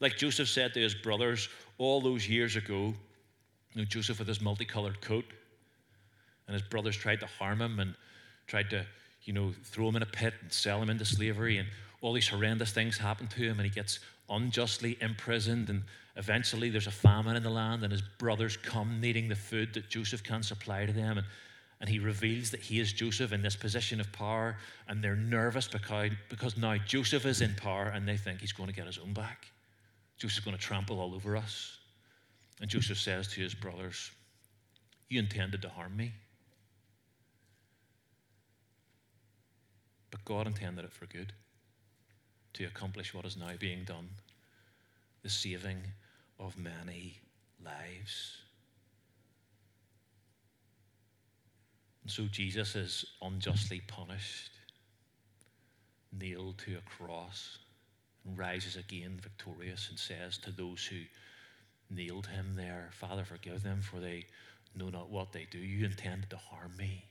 Like 0.00 0.16
Joseph 0.16 0.48
said 0.48 0.74
to 0.74 0.80
his 0.80 0.94
brothers 0.94 1.48
all 1.78 2.00
those 2.00 2.28
years 2.28 2.56
ago, 2.56 2.94
you 3.74 3.82
know, 3.82 3.84
Joseph 3.84 4.18
with 4.18 4.28
his 4.28 4.40
multicolored 4.40 5.00
coat, 5.00 5.24
and 6.46 6.54
his 6.54 6.62
brothers 6.62 6.96
tried 6.96 7.20
to 7.20 7.26
harm 7.26 7.60
him 7.60 7.78
and 7.78 7.94
tried 8.46 8.70
to, 8.70 8.84
you 9.22 9.32
know, 9.32 9.52
throw 9.64 9.88
him 9.88 9.96
in 9.96 10.02
a 10.02 10.06
pit 10.06 10.34
and 10.42 10.52
sell 10.52 10.82
him 10.82 10.90
into 10.90 11.04
slavery, 11.04 11.58
and 11.58 11.68
all 12.00 12.12
these 12.12 12.28
horrendous 12.28 12.72
things 12.72 12.98
happen 12.98 13.28
to 13.28 13.40
him, 13.42 13.60
and 13.60 13.62
he 13.62 13.70
gets 13.70 14.00
unjustly 14.28 14.96
imprisoned, 15.00 15.68
and 15.68 15.84
eventually 16.16 16.70
there's 16.70 16.86
a 16.86 16.90
famine 16.90 17.36
in 17.36 17.42
the 17.42 17.50
land, 17.50 17.84
and 17.84 17.92
his 17.92 18.02
brothers 18.18 18.56
come 18.56 19.00
needing 19.00 19.28
the 19.28 19.36
food 19.36 19.74
that 19.74 19.88
Joseph 19.88 20.24
can 20.24 20.42
supply 20.42 20.86
to 20.86 20.92
them, 20.92 21.18
and 21.18 21.26
and 21.80 21.88
he 21.88 21.98
reveals 21.98 22.50
that 22.50 22.60
he 22.60 22.78
is 22.78 22.92
Joseph 22.92 23.32
in 23.32 23.40
this 23.40 23.56
position 23.56 24.00
of 24.00 24.12
power, 24.12 24.56
and 24.86 25.02
they're 25.02 25.16
nervous 25.16 25.66
because, 25.66 26.10
because 26.28 26.56
now 26.56 26.76
Joseph 26.76 27.24
is 27.24 27.40
in 27.40 27.54
power 27.54 27.86
and 27.86 28.06
they 28.06 28.18
think 28.18 28.40
he's 28.40 28.52
going 28.52 28.68
to 28.68 28.74
get 28.74 28.86
his 28.86 28.98
own 28.98 29.14
back. 29.14 29.46
Joseph's 30.18 30.44
going 30.44 30.56
to 30.56 30.62
trample 30.62 31.00
all 31.00 31.14
over 31.14 31.36
us. 31.36 31.78
And 32.60 32.68
Joseph 32.68 32.98
says 32.98 33.28
to 33.28 33.40
his 33.40 33.54
brothers, 33.54 34.10
You 35.08 35.18
intended 35.18 35.62
to 35.62 35.70
harm 35.70 35.96
me, 35.96 36.12
but 40.10 40.22
God 40.26 40.46
intended 40.46 40.84
it 40.84 40.92
for 40.92 41.06
good 41.06 41.32
to 42.52 42.64
accomplish 42.64 43.14
what 43.14 43.24
is 43.24 43.38
now 43.38 43.52
being 43.58 43.84
done 43.84 44.08
the 45.22 45.30
saving 45.30 45.82
of 46.38 46.56
many 46.58 47.18
lives. 47.64 48.39
And 52.02 52.10
so 52.10 52.24
Jesus 52.24 52.74
is 52.76 53.04
unjustly 53.22 53.80
punished, 53.86 54.52
nailed 56.12 56.58
to 56.58 56.76
a 56.76 56.90
cross, 56.90 57.58
and 58.24 58.38
rises 58.38 58.76
again 58.76 59.18
victorious 59.20 59.88
and 59.90 59.98
says 59.98 60.38
to 60.38 60.50
those 60.50 60.84
who 60.84 61.00
nailed 61.90 62.26
him 62.26 62.54
there, 62.56 62.90
Father, 62.92 63.24
forgive 63.24 63.62
them, 63.62 63.82
for 63.82 64.00
they 64.00 64.26
know 64.74 64.88
not 64.88 65.10
what 65.10 65.32
they 65.32 65.46
do. 65.50 65.58
You 65.58 65.84
intended 65.84 66.30
to 66.30 66.36
harm 66.36 66.76
me. 66.78 67.04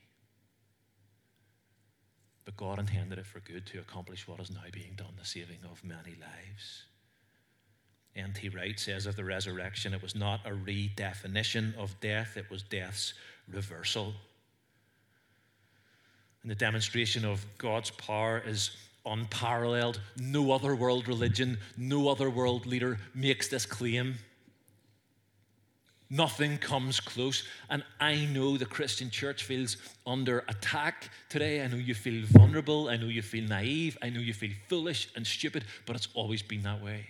But 2.44 2.56
God 2.56 2.78
intended 2.78 3.18
it 3.18 3.26
for 3.26 3.40
good 3.40 3.66
to 3.66 3.80
accomplish 3.80 4.26
what 4.26 4.40
is 4.40 4.50
now 4.50 4.62
being 4.72 4.94
done, 4.96 5.14
the 5.18 5.24
saving 5.24 5.58
of 5.70 5.84
many 5.84 6.16
lives. 6.18 6.84
N.T. 8.16 8.48
Wright 8.48 8.78
says 8.78 9.06
of 9.06 9.14
the 9.14 9.24
resurrection, 9.24 9.94
it 9.94 10.02
was 10.02 10.16
not 10.16 10.40
a 10.44 10.50
redefinition 10.50 11.76
of 11.76 12.00
death, 12.00 12.36
it 12.36 12.50
was 12.50 12.62
death's 12.62 13.14
reversal. 13.48 14.14
And 16.42 16.50
the 16.50 16.56
demonstration 16.56 17.24
of 17.24 17.44
God's 17.58 17.90
power 17.90 18.42
is 18.44 18.70
unparalleled. 19.04 20.00
No 20.18 20.52
other 20.52 20.74
world 20.74 21.08
religion, 21.08 21.58
no 21.76 22.08
other 22.08 22.30
world 22.30 22.66
leader 22.66 22.98
makes 23.14 23.48
this 23.48 23.66
claim. 23.66 24.16
Nothing 26.12 26.58
comes 26.58 26.98
close. 26.98 27.44
And 27.68 27.84
I 28.00 28.26
know 28.26 28.56
the 28.56 28.66
Christian 28.66 29.10
church 29.10 29.44
feels 29.44 29.76
under 30.06 30.44
attack 30.48 31.10
today. 31.28 31.62
I 31.62 31.68
know 31.68 31.76
you 31.76 31.94
feel 31.94 32.26
vulnerable. 32.26 32.88
I 32.88 32.96
know 32.96 33.06
you 33.06 33.22
feel 33.22 33.48
naive. 33.48 33.96
I 34.02 34.10
know 34.10 34.18
you 34.18 34.32
feel 34.34 34.50
foolish 34.68 35.08
and 35.14 35.24
stupid, 35.24 35.64
but 35.86 35.94
it's 35.94 36.08
always 36.14 36.42
been 36.42 36.62
that 36.62 36.82
way. 36.82 37.06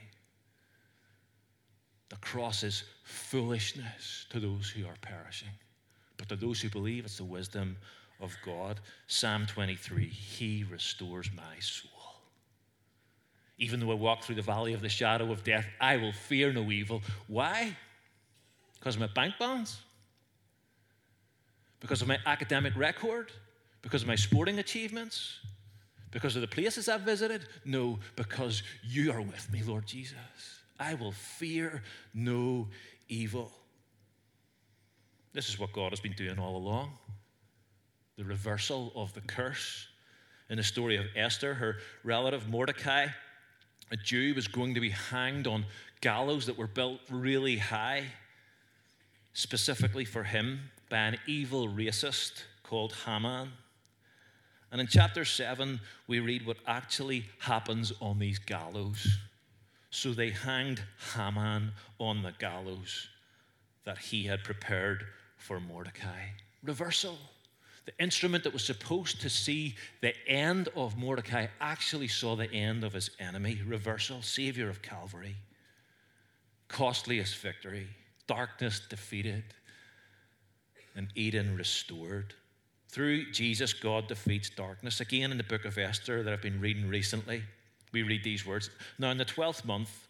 The 2.10 2.16
cross 2.16 2.62
is 2.62 2.84
foolishness 3.04 4.26
to 4.30 4.40
those 4.40 4.68
who 4.68 4.84
are 4.86 4.96
perishing, 5.00 5.48
but 6.18 6.28
to 6.28 6.36
those 6.36 6.60
who 6.60 6.68
believe, 6.68 7.04
it's 7.04 7.16
the 7.16 7.24
wisdom 7.24 7.76
of 8.20 8.36
God. 8.44 8.80
Psalm 9.06 9.46
23 9.46 10.06
He 10.06 10.64
restores 10.70 11.30
my 11.34 11.58
soul. 11.60 11.90
Even 13.58 13.80
though 13.80 13.90
I 13.90 13.94
walk 13.94 14.24
through 14.24 14.36
the 14.36 14.42
valley 14.42 14.72
of 14.72 14.80
the 14.80 14.88
shadow 14.88 15.30
of 15.30 15.44
death, 15.44 15.66
I 15.80 15.98
will 15.98 16.12
fear 16.12 16.52
no 16.52 16.70
evil. 16.70 17.02
Why? 17.26 17.76
Because 18.78 18.94
of 18.94 19.02
my 19.02 19.08
bank 19.08 19.34
balance? 19.38 19.78
Because 21.80 22.00
of 22.00 22.08
my 22.08 22.18
academic 22.24 22.74
record? 22.76 23.30
Because 23.82 24.02
of 24.02 24.08
my 24.08 24.16
sporting 24.16 24.58
achievements? 24.58 25.38
Because 26.10 26.36
of 26.36 26.42
the 26.42 26.48
places 26.48 26.88
I've 26.88 27.02
visited? 27.02 27.46
No, 27.64 27.98
because 28.16 28.62
you 28.82 29.12
are 29.12 29.20
with 29.20 29.50
me, 29.52 29.62
Lord 29.62 29.86
Jesus. 29.86 30.16
I 30.78 30.94
will 30.94 31.12
fear 31.12 31.82
no 32.14 32.68
evil. 33.08 33.52
This 35.34 35.50
is 35.50 35.58
what 35.58 35.72
God 35.72 35.92
has 35.92 36.00
been 36.00 36.14
doing 36.14 36.38
all 36.38 36.56
along 36.56 36.92
the 38.20 38.26
reversal 38.26 38.92
of 38.94 39.14
the 39.14 39.22
curse. 39.22 39.86
In 40.50 40.58
the 40.58 40.62
story 40.62 40.96
of 40.96 41.06
Esther, 41.16 41.54
her 41.54 41.78
relative 42.04 42.50
Mordecai, 42.50 43.06
a 43.90 43.96
Jew, 43.96 44.34
was 44.34 44.46
going 44.46 44.74
to 44.74 44.80
be 44.80 44.90
hanged 44.90 45.46
on 45.46 45.64
gallows 46.02 46.44
that 46.44 46.58
were 46.58 46.66
built 46.66 47.00
really 47.08 47.56
high, 47.56 48.04
specifically 49.32 50.04
for 50.04 50.22
him 50.22 50.60
by 50.90 50.98
an 50.98 51.16
evil 51.26 51.66
racist 51.68 52.42
called 52.62 52.94
Haman. 53.06 53.52
And 54.70 54.82
in 54.82 54.86
chapter 54.86 55.24
7, 55.24 55.80
we 56.06 56.20
read 56.20 56.44
what 56.44 56.58
actually 56.66 57.24
happens 57.38 57.90
on 58.02 58.18
these 58.18 58.38
gallows. 58.38 59.16
So 59.88 60.12
they 60.12 60.30
hanged 60.30 60.82
Haman 61.14 61.72
on 61.98 62.22
the 62.22 62.34
gallows 62.38 63.08
that 63.84 63.96
he 63.96 64.24
had 64.24 64.44
prepared 64.44 65.06
for 65.38 65.58
Mordecai. 65.58 66.26
Reversal. 66.62 67.16
The 67.86 67.92
instrument 67.98 68.44
that 68.44 68.52
was 68.52 68.64
supposed 68.64 69.20
to 69.22 69.30
see 69.30 69.74
the 70.00 70.14
end 70.28 70.68
of 70.76 70.96
Mordecai 70.96 71.46
actually 71.60 72.08
saw 72.08 72.36
the 72.36 72.50
end 72.52 72.84
of 72.84 72.92
his 72.92 73.10
enemy. 73.18 73.60
Reversal, 73.66 74.22
Savior 74.22 74.68
of 74.68 74.82
Calvary. 74.82 75.36
Costliest 76.68 77.36
victory. 77.36 77.88
Darkness 78.26 78.80
defeated. 78.88 79.44
And 80.94 81.08
Eden 81.14 81.56
restored. 81.56 82.34
Through 82.88 83.30
Jesus, 83.30 83.72
God 83.72 84.08
defeats 84.08 84.50
darkness. 84.50 85.00
Again, 85.00 85.30
in 85.30 85.38
the 85.38 85.44
book 85.44 85.64
of 85.64 85.78
Esther 85.78 86.22
that 86.22 86.32
I've 86.32 86.42
been 86.42 86.60
reading 86.60 86.88
recently, 86.88 87.42
we 87.92 88.02
read 88.02 88.24
these 88.24 88.44
words. 88.44 88.70
Now, 88.98 89.10
in 89.10 89.18
the 89.18 89.24
12th 89.24 89.64
month, 89.64 90.08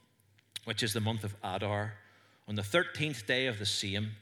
which 0.64 0.82
is 0.82 0.92
the 0.92 1.00
month 1.00 1.24
of 1.24 1.34
Adar, 1.44 1.94
on 2.48 2.54
the 2.54 2.62
13th 2.62 3.26
day 3.26 3.46
of 3.46 3.58
the 3.58 3.66
same, 3.66 4.12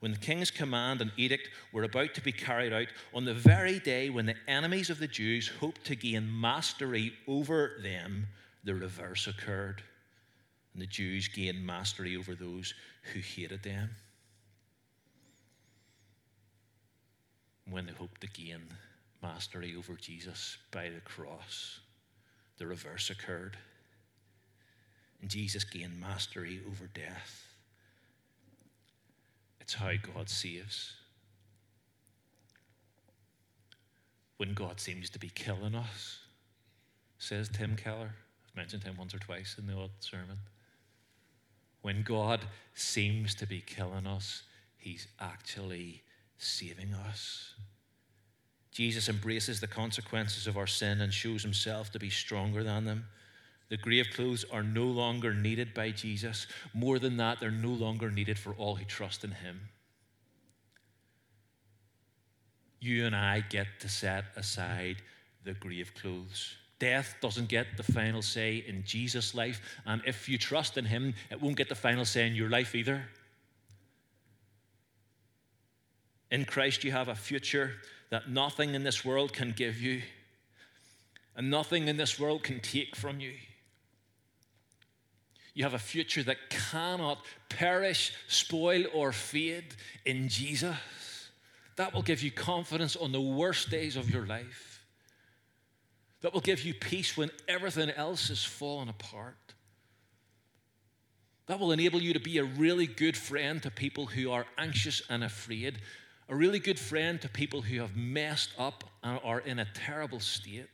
when 0.00 0.12
the 0.12 0.18
king's 0.18 0.50
command 0.50 1.00
and 1.00 1.10
edict 1.16 1.48
were 1.72 1.84
about 1.84 2.14
to 2.14 2.20
be 2.20 2.32
carried 2.32 2.72
out, 2.72 2.88
on 3.14 3.24
the 3.24 3.34
very 3.34 3.78
day 3.78 4.10
when 4.10 4.26
the 4.26 4.34
enemies 4.46 4.90
of 4.90 4.98
the 4.98 5.06
Jews 5.06 5.50
hoped 5.60 5.84
to 5.86 5.96
gain 5.96 6.28
mastery 6.40 7.12
over 7.26 7.78
them, 7.82 8.26
the 8.64 8.74
reverse 8.74 9.26
occurred. 9.26 9.82
And 10.72 10.82
the 10.82 10.86
Jews 10.86 11.28
gained 11.28 11.64
mastery 11.64 12.16
over 12.16 12.34
those 12.34 12.74
who 13.12 13.20
hated 13.20 13.62
them. 13.62 13.90
When 17.70 17.86
they 17.86 17.92
hoped 17.92 18.20
to 18.22 18.26
gain 18.26 18.62
mastery 19.22 19.74
over 19.76 19.94
Jesus 19.94 20.58
by 20.70 20.90
the 20.90 21.00
cross, 21.00 21.80
the 22.58 22.66
reverse 22.66 23.08
occurred. 23.10 23.56
And 25.22 25.30
Jesus 25.30 25.64
gained 25.64 25.98
mastery 25.98 26.60
over 26.68 26.88
death. 26.92 27.53
It's 29.64 29.74
how 29.74 29.92
God 30.14 30.28
saves. 30.28 30.92
When 34.36 34.52
God 34.52 34.78
seems 34.78 35.08
to 35.10 35.18
be 35.18 35.30
killing 35.30 35.74
us, 35.74 36.18
says 37.18 37.48
Tim 37.48 37.74
Keller. 37.74 38.10
I've 38.46 38.54
mentioned 38.54 38.84
him 38.84 38.98
once 38.98 39.14
or 39.14 39.18
twice 39.20 39.56
in 39.58 39.66
the 39.66 39.72
old 39.72 39.92
sermon. 40.00 40.36
When 41.80 42.02
God 42.02 42.40
seems 42.74 43.34
to 43.36 43.46
be 43.46 43.62
killing 43.62 44.06
us, 44.06 44.42
He's 44.76 45.06
actually 45.18 46.02
saving 46.36 46.92
us. 46.92 47.54
Jesus 48.70 49.08
embraces 49.08 49.60
the 49.60 49.66
consequences 49.66 50.46
of 50.46 50.58
our 50.58 50.66
sin 50.66 51.00
and 51.00 51.12
shows 51.12 51.42
Himself 51.42 51.90
to 51.92 51.98
be 51.98 52.10
stronger 52.10 52.62
than 52.62 52.84
them. 52.84 53.06
The 53.70 53.76
grave 53.76 54.08
clothes 54.12 54.44
are 54.52 54.62
no 54.62 54.84
longer 54.84 55.32
needed 55.32 55.74
by 55.74 55.90
Jesus. 55.90 56.46
More 56.74 56.98
than 56.98 57.16
that, 57.16 57.40
they're 57.40 57.50
no 57.50 57.70
longer 57.70 58.10
needed 58.10 58.38
for 58.38 58.52
all 58.54 58.76
who 58.76 58.84
trust 58.84 59.24
in 59.24 59.30
Him. 59.30 59.60
You 62.80 63.06
and 63.06 63.16
I 63.16 63.40
get 63.40 63.66
to 63.80 63.88
set 63.88 64.24
aside 64.36 64.96
the 65.44 65.54
grave 65.54 65.92
clothes. 65.94 66.54
Death 66.78 67.16
doesn't 67.22 67.48
get 67.48 67.78
the 67.78 67.82
final 67.82 68.20
say 68.20 68.62
in 68.66 68.84
Jesus' 68.84 69.34
life, 69.34 69.60
and 69.86 70.02
if 70.06 70.28
you 70.28 70.36
trust 70.36 70.76
in 70.76 70.84
Him, 70.84 71.14
it 71.30 71.40
won't 71.40 71.56
get 71.56 71.70
the 71.70 71.74
final 71.74 72.04
say 72.04 72.26
in 72.26 72.34
your 72.34 72.50
life 72.50 72.74
either. 72.74 73.02
In 76.30 76.44
Christ, 76.44 76.84
you 76.84 76.92
have 76.92 77.08
a 77.08 77.14
future 77.14 77.72
that 78.10 78.28
nothing 78.28 78.74
in 78.74 78.82
this 78.82 79.04
world 79.04 79.32
can 79.32 79.52
give 79.52 79.80
you, 79.80 80.02
and 81.36 81.48
nothing 81.48 81.88
in 81.88 81.96
this 81.96 82.20
world 82.20 82.42
can 82.42 82.60
take 82.60 82.94
from 82.96 83.20
you. 83.20 83.32
You 85.54 85.62
have 85.62 85.74
a 85.74 85.78
future 85.78 86.22
that 86.24 86.50
cannot 86.50 87.24
perish, 87.48 88.12
spoil, 88.26 88.84
or 88.92 89.12
fade 89.12 89.76
in 90.04 90.28
Jesus. 90.28 90.76
That 91.76 91.94
will 91.94 92.02
give 92.02 92.22
you 92.22 92.32
confidence 92.32 92.96
on 92.96 93.12
the 93.12 93.20
worst 93.20 93.70
days 93.70 93.96
of 93.96 94.10
your 94.10 94.26
life. 94.26 94.84
That 96.22 96.34
will 96.34 96.40
give 96.40 96.64
you 96.64 96.74
peace 96.74 97.16
when 97.16 97.30
everything 97.46 97.90
else 97.90 98.30
is 98.30 98.42
falling 98.42 98.88
apart. 98.88 99.54
That 101.46 101.60
will 101.60 101.72
enable 101.72 102.00
you 102.00 102.14
to 102.14 102.20
be 102.20 102.38
a 102.38 102.44
really 102.44 102.86
good 102.86 103.16
friend 103.16 103.62
to 103.62 103.70
people 103.70 104.06
who 104.06 104.30
are 104.30 104.46
anxious 104.56 105.02
and 105.08 105.22
afraid, 105.22 105.78
a 106.28 106.34
really 106.34 106.58
good 106.58 106.78
friend 106.78 107.20
to 107.20 107.28
people 107.28 107.62
who 107.62 107.80
have 107.80 107.94
messed 107.96 108.50
up 108.58 108.84
and 109.02 109.20
are 109.22 109.40
in 109.40 109.58
a 109.58 109.66
terrible 109.74 110.20
state. 110.20 110.68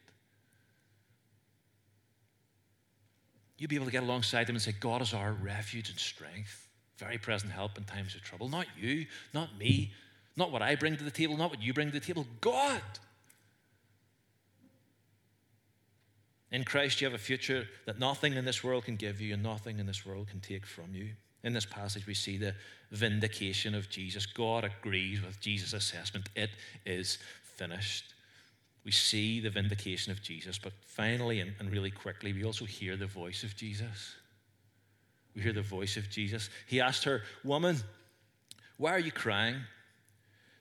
You'll 3.61 3.69
be 3.69 3.77
able 3.77 3.85
to 3.85 3.93
get 3.93 4.03
alongside 4.03 4.47
them 4.47 4.57
and 4.57 4.63
say, 4.63 4.73
God 4.81 5.03
is 5.03 5.13
our 5.13 5.33
refuge 5.33 5.91
and 5.91 5.99
strength, 5.99 6.67
very 6.97 7.19
present 7.19 7.53
help 7.53 7.77
in 7.77 7.85
times 7.85 8.15
of 8.15 8.23
trouble. 8.23 8.49
Not 8.49 8.65
you, 8.81 9.05
not 9.35 9.59
me, 9.59 9.93
not 10.35 10.51
what 10.51 10.63
I 10.63 10.77
bring 10.77 10.97
to 10.97 11.05
the 11.05 11.11
table, 11.11 11.37
not 11.37 11.51
what 11.51 11.61
you 11.63 11.75
bring 11.75 11.89
to 11.89 11.93
the 11.93 12.01
table, 12.01 12.27
God. 12.41 12.81
In 16.51 16.65
Christ, 16.65 17.03
you 17.03 17.07
have 17.07 17.13
a 17.13 17.19
future 17.19 17.67
that 17.85 17.99
nothing 17.99 18.33
in 18.33 18.47
this 18.47 18.65
world 18.65 18.87
can 18.87 18.97
give 18.97 19.21
you 19.21 19.35
and 19.35 19.43
nothing 19.43 19.79
in 19.79 19.85
this 19.85 20.07
world 20.07 20.29
can 20.29 20.41
take 20.41 20.65
from 20.65 20.95
you. 20.95 21.11
In 21.45 21.53
this 21.53 21.67
passage, 21.67 22.07
we 22.07 22.15
see 22.15 22.39
the 22.39 22.55
vindication 22.91 23.75
of 23.75 23.91
Jesus. 23.91 24.25
God 24.25 24.65
agrees 24.65 25.21
with 25.21 25.39
Jesus' 25.39 25.75
assessment. 25.75 26.31
It 26.35 26.51
is 26.87 27.19
finished 27.43 28.15
we 28.85 28.91
see 28.91 29.41
the 29.41 29.51
vindication 29.51 30.11
of 30.11 30.23
Jesus, 30.23 30.59
but 30.59 30.73
finally 30.87 31.41
and, 31.41 31.53
and, 31.59 31.71
really 31.71 31.91
quickly, 31.91 32.33
we 32.33 32.45
also 32.45 32.65
hear 32.65 32.97
the 32.97 33.07
voice 33.07 33.43
of 33.43 33.55
Jesus. 33.55 34.15
We 35.35 35.43
hear 35.43 35.53
the 35.53 35.63
voice 35.63 35.97
of 35.97 36.09
Jesus. 36.09 36.49
He 36.67 36.81
asked 36.81 37.05
her, 37.05 37.23
Woman, 37.45 37.77
why 38.79 38.93
are 38.93 38.99
you 38.99 39.13
crying? 39.13 39.57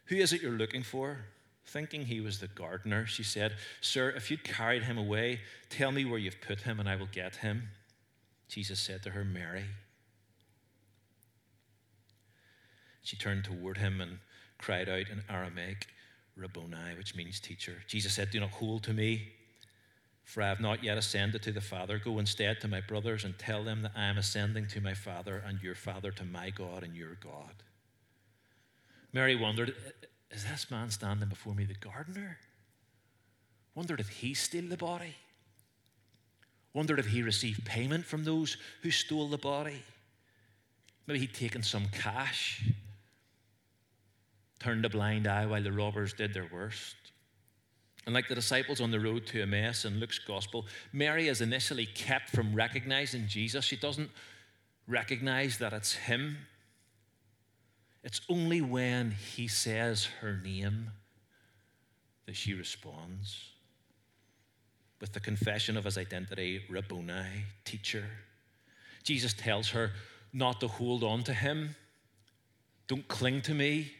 Who 0.05 0.15
is 0.17 0.33
it 0.33 0.41
you're 0.41 0.51
looking 0.51 0.83
for? 0.83 1.17
Thinking 1.65 2.05
he 2.05 2.19
was 2.19 2.39
the 2.39 2.47
gardener, 2.47 3.05
she 3.05 3.23
said, 3.23 3.53
Sir, 3.79 4.09
if 4.09 4.29
you'd 4.31 4.43
carried 4.43 4.83
him 4.83 4.97
away, 4.97 5.41
tell 5.69 5.91
me 5.91 6.03
where 6.03 6.19
you've 6.19 6.41
put 6.41 6.61
him 6.61 6.79
and 6.79 6.89
I 6.89 6.95
will 6.95 7.09
get 7.11 7.37
him. 7.37 7.69
Jesus 8.47 8.79
said 8.79 9.03
to 9.03 9.11
her, 9.11 9.23
Mary. 9.23 9.65
She 13.03 13.15
turned 13.15 13.43
toward 13.43 13.77
him 13.77 14.01
and 14.01 14.19
cried 14.57 14.89
out 14.89 15.09
in 15.09 15.23
Aramaic, 15.29 15.87
Rabboni, 16.39 16.95
which 16.97 17.15
means 17.15 17.39
teacher. 17.39 17.83
Jesus 17.87 18.13
said, 18.13 18.31
Do 18.31 18.39
not 18.39 18.51
hold 18.51 18.83
to 18.83 18.93
me, 18.93 19.29
for 20.23 20.41
I 20.41 20.47
have 20.47 20.59
not 20.59 20.83
yet 20.83 20.97
ascended 20.97 21.41
to 21.43 21.51
the 21.51 21.61
Father. 21.61 21.99
Go 21.99 22.19
instead 22.19 22.61
to 22.61 22.67
my 22.67 22.81
brothers 22.81 23.23
and 23.23 23.37
tell 23.37 23.63
them 23.63 23.81
that 23.81 23.91
I 23.95 24.05
am 24.05 24.17
ascending 24.17 24.67
to 24.67 24.81
my 24.81 24.93
Father 24.93 25.43
and 25.45 25.61
your 25.61 25.75
Father, 25.75 26.11
to 26.11 26.23
my 26.23 26.49
God 26.49 26.83
and 26.83 26.95
your 26.95 27.15
God. 27.21 27.63
Mary 29.11 29.35
wondered, 29.35 29.75
Is 30.31 30.45
this 30.45 30.69
man 30.69 30.89
standing 30.91 31.29
before 31.29 31.55
me 31.55 31.65
the 31.65 31.73
gardener? 31.73 32.37
Wondered, 33.75 33.99
if 33.99 34.09
he 34.09 34.33
steal 34.33 34.67
the 34.67 34.77
body? 34.77 35.15
Wondered, 36.73 36.99
if 36.99 37.07
he 37.07 37.23
received 37.23 37.65
payment 37.65 38.05
from 38.05 38.23
those 38.23 38.57
who 38.83 38.91
stole 38.91 39.27
the 39.27 39.37
body? 39.37 39.81
Maybe 41.07 41.19
he'd 41.19 41.33
taken 41.33 41.63
some 41.63 41.87
cash 41.91 42.63
turned 44.59 44.85
a 44.85 44.89
blind 44.89 45.27
eye 45.27 45.45
while 45.45 45.63
the 45.63 45.71
robbers 45.71 46.13
did 46.13 46.33
their 46.33 46.47
worst. 46.51 46.95
And 48.05 48.13
like 48.13 48.27
the 48.27 48.35
disciples 48.35 48.81
on 48.81 48.91
the 48.91 48.99
road 48.99 49.25
to 49.27 49.41
Emmaus 49.41 49.85
in 49.85 49.99
Luke's 49.99 50.19
gospel, 50.19 50.65
Mary 50.91 51.27
is 51.27 51.41
initially 51.41 51.85
kept 51.85 52.29
from 52.29 52.55
recognizing 52.55 53.27
Jesus. 53.27 53.65
She 53.65 53.75
doesn't 53.75 54.09
recognize 54.87 55.57
that 55.59 55.73
it's 55.73 55.93
him. 55.93 56.37
It's 58.03 58.21
only 58.29 58.61
when 58.61 59.11
he 59.11 59.47
says 59.47 60.05
her 60.21 60.39
name 60.43 60.91
that 62.25 62.35
she 62.35 62.53
responds 62.53 63.49
with 65.01 65.13
the 65.13 65.19
confession 65.19 65.77
of 65.77 65.85
his 65.85 65.97
identity, 65.97 66.61
Rabboni, 66.69 67.45
teacher. 67.63 68.05
Jesus 69.03 69.33
tells 69.33 69.69
her 69.69 69.91
not 70.33 70.59
to 70.61 70.67
hold 70.67 71.03
on 71.03 71.23
to 71.23 71.33
him. 71.33 71.75
Don't 72.87 73.07
cling 73.07 73.41
to 73.43 73.53
me. 73.53 73.91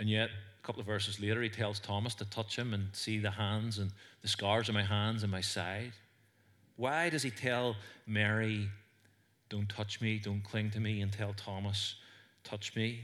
And 0.00 0.08
yet, 0.08 0.30
a 0.30 0.66
couple 0.66 0.80
of 0.80 0.86
verses 0.86 1.20
later, 1.20 1.42
he 1.42 1.50
tells 1.50 1.78
Thomas 1.78 2.14
to 2.16 2.24
touch 2.24 2.56
him 2.56 2.72
and 2.72 2.88
see 2.94 3.18
the 3.18 3.30
hands 3.30 3.78
and 3.78 3.92
the 4.22 4.28
scars 4.28 4.70
on 4.70 4.74
my 4.74 4.82
hands 4.82 5.22
and 5.22 5.30
my 5.30 5.42
side. 5.42 5.92
Why 6.76 7.10
does 7.10 7.22
he 7.22 7.30
tell 7.30 7.76
Mary, 8.06 8.70
don't 9.50 9.68
touch 9.68 10.00
me, 10.00 10.18
don't 10.18 10.42
cling 10.42 10.70
to 10.70 10.80
me, 10.80 11.02
and 11.02 11.12
tell 11.12 11.34
Thomas, 11.34 11.96
touch 12.44 12.74
me? 12.74 13.00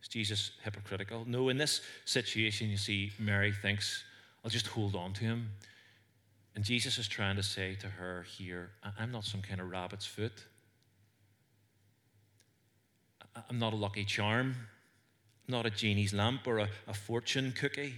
Is 0.00 0.08
Jesus 0.08 0.52
hypocritical? 0.64 1.26
No, 1.28 1.50
in 1.50 1.58
this 1.58 1.82
situation, 2.06 2.70
you 2.70 2.78
see, 2.78 3.12
Mary 3.18 3.52
thinks, 3.52 4.02
I'll 4.42 4.50
just 4.50 4.68
hold 4.68 4.96
on 4.96 5.12
to 5.12 5.24
him. 5.24 5.50
And 6.54 6.64
Jesus 6.64 6.96
is 6.96 7.08
trying 7.08 7.36
to 7.36 7.42
say 7.42 7.74
to 7.74 7.88
her 7.88 8.24
here, 8.38 8.70
I'm 8.98 9.12
not 9.12 9.26
some 9.26 9.42
kind 9.42 9.60
of 9.60 9.70
rabbit's 9.70 10.06
foot. 10.06 10.46
I'm 13.50 13.58
not 13.58 13.74
a 13.74 13.76
lucky 13.76 14.06
charm 14.06 14.54
not 15.52 15.66
a 15.66 15.70
genie's 15.70 16.12
lamp 16.12 16.46
or 16.46 16.58
a, 16.58 16.68
a 16.88 16.94
fortune 16.94 17.52
cookie. 17.52 17.94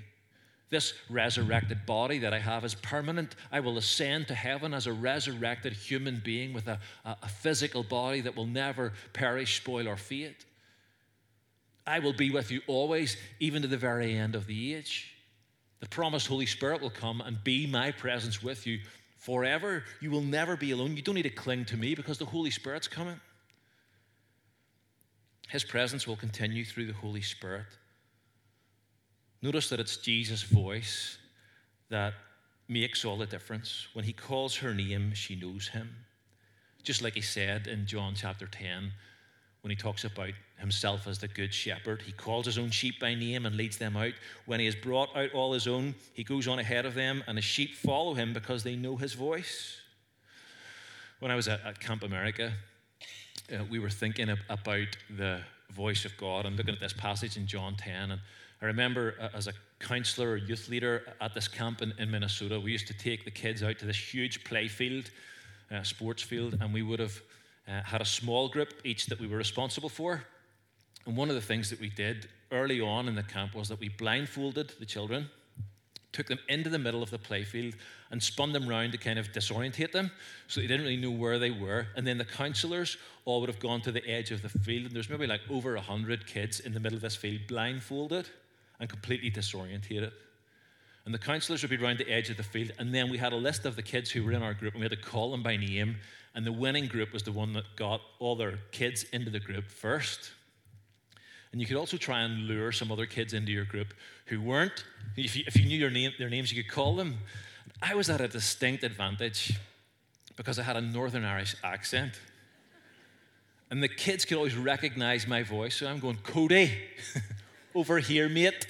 This 0.70 0.92
resurrected 1.08 1.86
body 1.86 2.18
that 2.18 2.34
I 2.34 2.38
have 2.40 2.64
is 2.64 2.74
permanent. 2.74 3.36
I 3.52 3.60
will 3.60 3.78
ascend 3.78 4.28
to 4.28 4.34
heaven 4.34 4.74
as 4.74 4.86
a 4.86 4.92
resurrected 4.92 5.72
human 5.72 6.20
being 6.24 6.52
with 6.52 6.66
a, 6.66 6.80
a, 7.04 7.16
a 7.22 7.28
physical 7.28 7.82
body 7.82 8.20
that 8.22 8.36
will 8.36 8.46
never 8.46 8.92
perish, 9.12 9.56
spoil, 9.58 9.88
or 9.88 9.96
fade. 9.96 10.36
I 11.86 12.00
will 12.00 12.12
be 12.12 12.30
with 12.30 12.50
you 12.50 12.60
always, 12.66 13.16
even 13.40 13.62
to 13.62 13.68
the 13.68 13.76
very 13.76 14.14
end 14.16 14.34
of 14.34 14.46
the 14.46 14.74
age. 14.74 15.14
The 15.80 15.88
promised 15.88 16.26
Holy 16.26 16.46
Spirit 16.46 16.80
will 16.80 16.90
come 16.90 17.20
and 17.20 17.44
be 17.44 17.66
my 17.66 17.92
presence 17.92 18.42
with 18.42 18.66
you 18.66 18.80
forever. 19.18 19.84
You 20.00 20.10
will 20.10 20.22
never 20.22 20.56
be 20.56 20.70
alone. 20.70 20.96
You 20.96 21.02
don't 21.02 21.14
need 21.14 21.22
to 21.22 21.30
cling 21.30 21.66
to 21.66 21.76
me 21.76 21.94
because 21.94 22.18
the 22.18 22.24
Holy 22.24 22.50
Spirit's 22.50 22.88
coming. 22.88 23.20
His 25.54 25.62
presence 25.62 26.04
will 26.04 26.16
continue 26.16 26.64
through 26.64 26.86
the 26.86 26.94
Holy 26.94 27.22
Spirit. 27.22 27.66
Notice 29.40 29.68
that 29.68 29.78
it's 29.78 29.98
Jesus' 29.98 30.42
voice 30.42 31.16
that 31.90 32.14
makes 32.66 33.04
all 33.04 33.16
the 33.16 33.26
difference. 33.26 33.86
When 33.92 34.04
he 34.04 34.12
calls 34.12 34.56
her 34.56 34.74
name, 34.74 35.14
she 35.14 35.36
knows 35.36 35.68
him. 35.68 35.94
Just 36.82 37.02
like 37.02 37.14
he 37.14 37.20
said 37.20 37.68
in 37.68 37.86
John 37.86 38.14
chapter 38.16 38.48
10, 38.48 38.90
when 39.60 39.70
he 39.70 39.76
talks 39.76 40.02
about 40.02 40.32
himself 40.58 41.06
as 41.06 41.20
the 41.20 41.28
good 41.28 41.54
shepherd, 41.54 42.02
he 42.02 42.10
calls 42.10 42.46
his 42.46 42.58
own 42.58 42.70
sheep 42.70 42.98
by 42.98 43.14
name 43.14 43.46
and 43.46 43.56
leads 43.56 43.76
them 43.76 43.96
out. 43.96 44.14
When 44.46 44.58
he 44.58 44.66
has 44.66 44.74
brought 44.74 45.16
out 45.16 45.32
all 45.34 45.52
his 45.52 45.68
own, 45.68 45.94
he 46.14 46.24
goes 46.24 46.48
on 46.48 46.58
ahead 46.58 46.84
of 46.84 46.94
them, 46.94 47.22
and 47.28 47.38
the 47.38 47.42
sheep 47.42 47.76
follow 47.76 48.14
him 48.14 48.32
because 48.32 48.64
they 48.64 48.74
know 48.74 48.96
his 48.96 49.12
voice. 49.12 49.76
When 51.20 51.30
I 51.30 51.36
was 51.36 51.46
at, 51.46 51.64
at 51.64 51.78
Camp 51.78 52.02
America, 52.02 52.54
uh, 53.52 53.64
we 53.70 53.78
were 53.78 53.90
thinking 53.90 54.30
about 54.48 54.96
the 55.16 55.40
voice 55.70 56.04
of 56.04 56.16
God 56.16 56.46
and 56.46 56.56
looking 56.56 56.74
at 56.74 56.80
this 56.80 56.92
passage 56.92 57.36
in 57.36 57.46
John 57.46 57.74
10. 57.76 58.12
And 58.12 58.20
I 58.62 58.66
remember 58.66 59.14
uh, 59.20 59.28
as 59.34 59.46
a 59.46 59.52
counselor 59.78 60.32
or 60.32 60.36
youth 60.36 60.68
leader 60.68 61.02
at 61.20 61.34
this 61.34 61.48
camp 61.48 61.82
in, 61.82 61.92
in, 61.98 62.10
Minnesota, 62.10 62.58
we 62.58 62.72
used 62.72 62.86
to 62.86 62.94
take 62.94 63.24
the 63.24 63.30
kids 63.30 63.62
out 63.62 63.78
to 63.80 63.86
this 63.86 63.96
huge 63.96 64.44
play 64.44 64.68
field, 64.68 65.10
uh, 65.70 65.82
sports 65.82 66.22
field, 66.22 66.56
and 66.60 66.72
we 66.72 66.82
would 66.82 67.00
have 67.00 67.20
uh, 67.68 67.82
had 67.82 68.00
a 68.00 68.06
small 68.06 68.48
group 68.48 68.72
each 68.84 69.06
that 69.06 69.20
we 69.20 69.26
were 69.26 69.36
responsible 69.36 69.88
for. 69.88 70.24
And 71.06 71.16
one 71.16 71.28
of 71.28 71.34
the 71.34 71.42
things 71.42 71.70
that 71.70 71.80
we 71.80 71.90
did 71.90 72.28
early 72.50 72.80
on 72.80 73.08
in 73.08 73.14
the 73.14 73.22
camp 73.22 73.54
was 73.54 73.68
that 73.68 73.80
we 73.80 73.88
blindfolded 73.88 74.72
the 74.78 74.86
children, 74.86 75.28
took 76.14 76.28
them 76.28 76.38
into 76.48 76.70
the 76.70 76.78
middle 76.78 77.02
of 77.02 77.10
the 77.10 77.18
playfield, 77.18 77.74
and 78.10 78.22
spun 78.22 78.52
them 78.52 78.66
round 78.66 78.92
to 78.92 78.98
kind 78.98 79.18
of 79.18 79.32
disorientate 79.32 79.92
them 79.92 80.10
so 80.46 80.60
they 80.60 80.66
didn't 80.66 80.86
really 80.86 80.96
know 80.96 81.10
where 81.10 81.38
they 81.38 81.50
were. 81.50 81.88
And 81.96 82.06
then 82.06 82.16
the 82.16 82.24
counselors 82.24 82.96
all 83.24 83.40
would 83.40 83.50
have 83.50 83.60
gone 83.60 83.80
to 83.82 83.92
the 83.92 84.06
edge 84.08 84.30
of 84.30 84.40
the 84.40 84.48
field, 84.48 84.86
and 84.86 84.94
there's 84.94 85.10
maybe 85.10 85.26
like 85.26 85.42
over 85.50 85.74
100 85.74 86.26
kids 86.26 86.60
in 86.60 86.72
the 86.72 86.80
middle 86.80 86.96
of 86.96 87.02
this 87.02 87.16
field 87.16 87.42
blindfolded 87.48 88.28
and 88.80 88.88
completely 88.88 89.30
disorientated. 89.30 90.12
And 91.04 91.12
the 91.12 91.18
counselors 91.18 91.62
would 91.62 91.70
be 91.70 91.76
around 91.76 91.98
the 91.98 92.10
edge 92.10 92.30
of 92.30 92.36
the 92.36 92.42
field, 92.42 92.72
and 92.78 92.94
then 92.94 93.10
we 93.10 93.18
had 93.18 93.32
a 93.32 93.36
list 93.36 93.66
of 93.66 93.76
the 93.76 93.82
kids 93.82 94.10
who 94.10 94.24
were 94.24 94.32
in 94.32 94.42
our 94.42 94.54
group, 94.54 94.72
and 94.72 94.80
we 94.80 94.84
had 94.84 94.98
to 94.98 95.10
call 95.10 95.30
them 95.30 95.42
by 95.42 95.56
name. 95.56 95.96
And 96.34 96.46
the 96.46 96.52
winning 96.52 96.86
group 96.86 97.12
was 97.12 97.22
the 97.22 97.32
one 97.32 97.52
that 97.52 97.64
got 97.76 98.00
all 98.18 98.36
their 98.36 98.58
kids 98.72 99.04
into 99.12 99.30
the 99.30 99.40
group 99.40 99.68
first. 99.68 100.30
And 101.54 101.60
you 101.60 101.68
could 101.68 101.76
also 101.76 101.96
try 101.96 102.22
and 102.22 102.48
lure 102.48 102.72
some 102.72 102.90
other 102.90 103.06
kids 103.06 103.32
into 103.32 103.52
your 103.52 103.64
group 103.64 103.94
who 104.26 104.40
weren't. 104.40 104.84
If 105.16 105.36
you, 105.36 105.44
if 105.46 105.56
you 105.56 105.64
knew 105.66 105.88
name, 105.88 106.10
their 106.18 106.28
names, 106.28 106.52
you 106.52 106.60
could 106.60 106.72
call 106.72 106.96
them. 106.96 107.18
I 107.80 107.94
was 107.94 108.10
at 108.10 108.20
a 108.20 108.26
distinct 108.26 108.82
advantage 108.82 109.56
because 110.34 110.58
I 110.58 110.64
had 110.64 110.76
a 110.76 110.80
Northern 110.80 111.24
Irish 111.24 111.54
accent. 111.62 112.14
And 113.70 113.80
the 113.80 113.88
kids 113.88 114.24
could 114.24 114.36
always 114.36 114.56
recognize 114.56 115.28
my 115.28 115.44
voice. 115.44 115.76
So 115.76 115.86
I'm 115.86 116.00
going, 116.00 116.16
Cody, 116.24 116.72
over 117.76 118.00
here, 118.00 118.28
mate. 118.28 118.66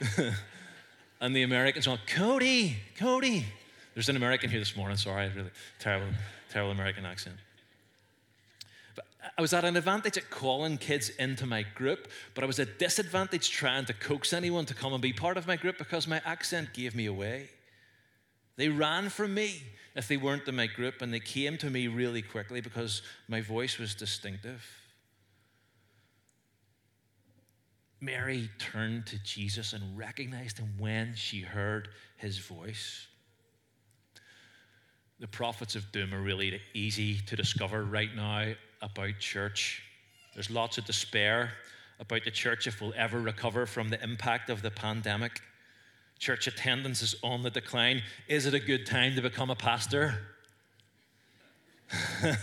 and 1.20 1.36
the 1.36 1.42
Americans 1.42 1.86
are, 1.86 1.98
Cody, 2.06 2.78
Cody. 2.96 3.44
There's 3.92 4.08
an 4.08 4.16
American 4.16 4.48
here 4.48 4.60
this 4.60 4.76
morning. 4.78 4.96
Sorry, 4.96 5.30
really 5.36 5.50
terrible, 5.78 6.08
terrible 6.48 6.72
American 6.72 7.04
accent. 7.04 7.36
I 9.36 9.40
was 9.40 9.52
at 9.52 9.64
an 9.64 9.76
advantage 9.76 10.16
at 10.16 10.30
calling 10.30 10.78
kids 10.78 11.10
into 11.10 11.46
my 11.46 11.62
group, 11.74 12.08
but 12.34 12.44
I 12.44 12.46
was 12.46 12.58
at 12.60 12.68
a 12.68 12.72
disadvantage 12.72 13.50
trying 13.50 13.84
to 13.86 13.92
coax 13.92 14.32
anyone 14.32 14.66
to 14.66 14.74
come 14.74 14.92
and 14.92 15.02
be 15.02 15.12
part 15.12 15.36
of 15.36 15.46
my 15.46 15.56
group 15.56 15.78
because 15.78 16.06
my 16.06 16.20
accent 16.24 16.72
gave 16.72 16.94
me 16.94 17.06
away. 17.06 17.48
They 18.56 18.68
ran 18.68 19.08
from 19.08 19.34
me 19.34 19.62
if 19.94 20.08
they 20.08 20.16
weren't 20.16 20.46
in 20.48 20.56
my 20.56 20.66
group, 20.66 21.02
and 21.02 21.12
they 21.12 21.20
came 21.20 21.56
to 21.58 21.70
me 21.70 21.88
really 21.88 22.22
quickly 22.22 22.60
because 22.60 23.02
my 23.28 23.40
voice 23.40 23.78
was 23.78 23.94
distinctive. 23.94 24.64
Mary 28.00 28.50
turned 28.58 29.06
to 29.06 29.18
Jesus 29.22 29.72
and 29.72 29.96
recognized 29.96 30.58
him 30.58 30.74
when 30.78 31.14
she 31.14 31.40
heard 31.40 31.88
his 32.16 32.38
voice. 32.38 33.06
The 35.18 35.26
prophets 35.26 35.76
of 35.76 35.90
doom 35.92 36.12
are 36.12 36.20
really 36.20 36.60
easy 36.74 37.18
to 37.22 37.36
discover 37.36 37.84
right 37.84 38.14
now 38.14 38.52
about 38.82 39.18
church. 39.18 39.82
There's 40.34 40.50
lots 40.50 40.78
of 40.78 40.84
despair 40.84 41.52
about 41.98 42.24
the 42.24 42.30
church 42.30 42.66
if 42.66 42.80
we'll 42.80 42.94
ever 42.96 43.20
recover 43.20 43.66
from 43.66 43.88
the 43.88 44.02
impact 44.02 44.50
of 44.50 44.62
the 44.62 44.70
pandemic. 44.70 45.40
Church 46.18 46.46
attendance 46.46 47.02
is 47.02 47.14
on 47.22 47.42
the 47.42 47.50
decline. 47.50 48.02
Is 48.28 48.46
it 48.46 48.54
a 48.54 48.60
good 48.60 48.86
time 48.86 49.14
to 49.16 49.22
become 49.22 49.50
a 49.50 49.54
pastor? 49.54 50.14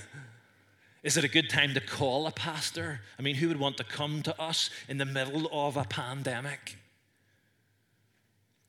is 1.03 1.17
it 1.17 1.23
a 1.23 1.27
good 1.27 1.49
time 1.49 1.73
to 1.73 1.79
call 1.79 2.27
a 2.27 2.31
pastor? 2.31 3.01
I 3.17 3.21
mean, 3.21 3.35
who 3.35 3.47
would 3.47 3.59
want 3.59 3.77
to 3.77 3.83
come 3.83 4.21
to 4.23 4.41
us 4.41 4.69
in 4.87 4.97
the 4.97 5.05
middle 5.05 5.47
of 5.51 5.77
a 5.77 5.83
pandemic? 5.83 6.77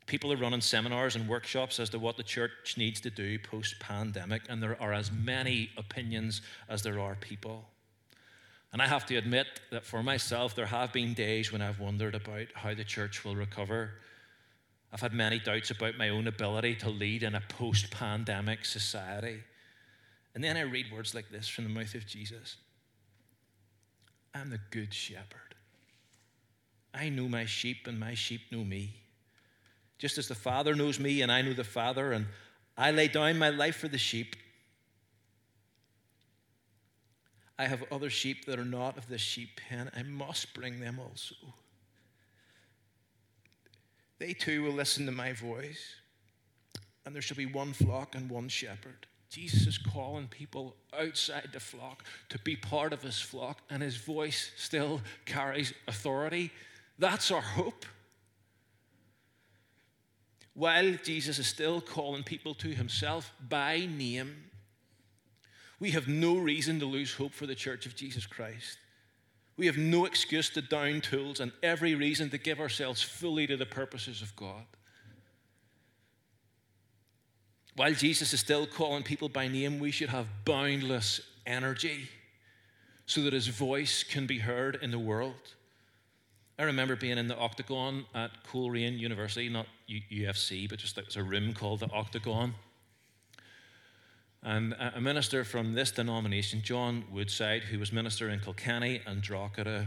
People 0.06 0.32
are 0.32 0.36
running 0.36 0.60
seminars 0.60 1.16
and 1.16 1.28
workshops 1.28 1.80
as 1.80 1.88
to 1.90 1.98
what 1.98 2.16
the 2.16 2.22
church 2.22 2.74
needs 2.76 3.00
to 3.00 3.10
do 3.10 3.38
post 3.38 3.78
pandemic, 3.80 4.42
and 4.48 4.62
there 4.62 4.80
are 4.80 4.92
as 4.92 5.10
many 5.10 5.70
opinions 5.78 6.42
as 6.68 6.82
there 6.82 7.00
are 7.00 7.14
people. 7.14 7.64
And 8.72 8.82
I 8.82 8.86
have 8.86 9.06
to 9.06 9.16
admit 9.16 9.46
that 9.70 9.86
for 9.86 10.02
myself, 10.02 10.54
there 10.54 10.66
have 10.66 10.92
been 10.92 11.14
days 11.14 11.52
when 11.52 11.62
I've 11.62 11.80
wondered 11.80 12.14
about 12.14 12.48
how 12.54 12.74
the 12.74 12.84
church 12.84 13.24
will 13.24 13.36
recover. 13.36 13.92
I've 14.92 15.00
had 15.00 15.14
many 15.14 15.38
doubts 15.38 15.70
about 15.70 15.96
my 15.96 16.10
own 16.10 16.26
ability 16.26 16.74
to 16.76 16.90
lead 16.90 17.22
in 17.22 17.34
a 17.34 17.42
post 17.48 17.90
pandemic 17.90 18.64
society. 18.64 19.38
And 20.34 20.42
then 20.42 20.56
I 20.56 20.62
read 20.62 20.92
words 20.92 21.14
like 21.14 21.30
this 21.30 21.48
from 21.48 21.64
the 21.64 21.70
mouth 21.70 21.94
of 21.94 22.06
Jesus 22.06 22.56
I'm 24.34 24.50
the 24.50 24.60
good 24.70 24.92
shepherd. 24.92 25.54
I 26.92 27.08
know 27.08 27.28
my 27.28 27.44
sheep, 27.44 27.86
and 27.86 27.98
my 27.98 28.14
sheep 28.14 28.40
know 28.50 28.64
me 28.64 29.03
just 29.98 30.18
as 30.18 30.28
the 30.28 30.34
Father 30.34 30.74
knows 30.74 30.98
me 30.98 31.22
and 31.22 31.30
I 31.30 31.42
know 31.42 31.52
the 31.52 31.64
Father, 31.64 32.12
and 32.12 32.26
I 32.76 32.90
lay 32.90 33.08
down 33.08 33.38
my 33.38 33.50
life 33.50 33.76
for 33.76 33.88
the 33.88 33.98
sheep. 33.98 34.36
I 37.58 37.66
have 37.66 37.84
other 37.92 38.10
sheep 38.10 38.46
that 38.46 38.58
are 38.58 38.64
not 38.64 38.98
of 38.98 39.08
this 39.08 39.20
sheep 39.20 39.60
pen. 39.68 39.90
I 39.96 40.02
must 40.02 40.54
bring 40.54 40.80
them 40.80 40.98
also. 40.98 41.36
They 44.18 44.32
too 44.32 44.64
will 44.64 44.72
listen 44.72 45.06
to 45.06 45.12
my 45.12 45.32
voice, 45.32 45.96
and 47.04 47.14
there 47.14 47.22
shall 47.22 47.36
be 47.36 47.46
one 47.46 47.72
flock 47.72 48.14
and 48.14 48.28
one 48.30 48.48
shepherd. 48.48 49.06
Jesus 49.30 49.66
is 49.66 49.78
calling 49.78 50.28
people 50.28 50.76
outside 50.98 51.50
the 51.52 51.60
flock 51.60 52.04
to 52.28 52.38
be 52.40 52.56
part 52.56 52.92
of 52.92 53.02
his 53.02 53.20
flock, 53.20 53.60
and 53.70 53.82
his 53.82 53.96
voice 53.96 54.50
still 54.56 55.00
carries 55.24 55.72
authority. 55.88 56.50
That's 56.98 57.30
our 57.30 57.40
hope 57.40 57.84
while 60.54 60.92
Jesus 61.02 61.38
is 61.38 61.46
still 61.46 61.80
calling 61.80 62.22
people 62.22 62.54
to 62.54 62.68
himself 62.68 63.32
by 63.48 63.86
name, 63.86 64.50
we 65.80 65.90
have 65.90 66.06
no 66.08 66.38
reason 66.38 66.78
to 66.80 66.86
lose 66.86 67.14
hope 67.14 67.34
for 67.34 67.46
the 67.46 67.54
church 67.54 67.86
of 67.86 67.96
Jesus 67.96 68.24
Christ. 68.24 68.78
We 69.56 69.66
have 69.66 69.76
no 69.76 70.04
excuse 70.04 70.50
to 70.50 70.62
down 70.62 71.00
tools 71.00 71.40
and 71.40 71.52
every 71.62 71.94
reason 71.94 72.30
to 72.30 72.38
give 72.38 72.60
ourselves 72.60 73.02
fully 73.02 73.46
to 73.46 73.56
the 73.56 73.66
purposes 73.66 74.22
of 74.22 74.34
God. 74.36 74.64
While 77.76 77.92
Jesus 77.92 78.32
is 78.32 78.40
still 78.40 78.66
calling 78.66 79.02
people 79.02 79.28
by 79.28 79.48
name, 79.48 79.80
we 79.80 79.90
should 79.90 80.08
have 80.08 80.44
boundless 80.44 81.20
energy 81.44 82.08
so 83.06 83.22
that 83.22 83.32
his 83.32 83.48
voice 83.48 84.04
can 84.04 84.26
be 84.26 84.38
heard 84.38 84.78
in 84.80 84.92
the 84.92 84.98
world. 84.98 85.54
I 86.56 86.62
remember 86.62 86.94
being 86.94 87.18
in 87.18 87.26
the 87.26 87.36
Octagon 87.36 88.04
at 88.14 88.30
Coleraine 88.44 88.96
University, 88.98 89.48
not 89.48 89.66
UFC, 89.90 90.68
but 90.68 90.78
just 90.78 90.96
it 90.98 91.06
was 91.06 91.16
a 91.16 91.22
room 91.22 91.52
called 91.52 91.80
the 91.80 91.90
Octagon. 91.90 92.54
And 94.42 94.74
a 94.94 95.00
minister 95.00 95.42
from 95.42 95.72
this 95.72 95.90
denomination, 95.90 96.60
John 96.62 97.04
Woodside, 97.10 97.62
who 97.62 97.78
was 97.78 97.92
minister 97.92 98.28
in 98.28 98.38
Kilkenny 98.38 99.00
and 99.06 99.20
Drogheda, 99.20 99.86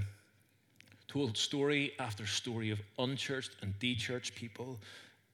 told 1.08 1.38
story 1.38 1.94
after 2.00 2.26
story 2.26 2.72
of 2.72 2.82
unchurched 3.00 3.52
and 3.62 3.74
dechurched 3.80 4.36
people 4.36 4.80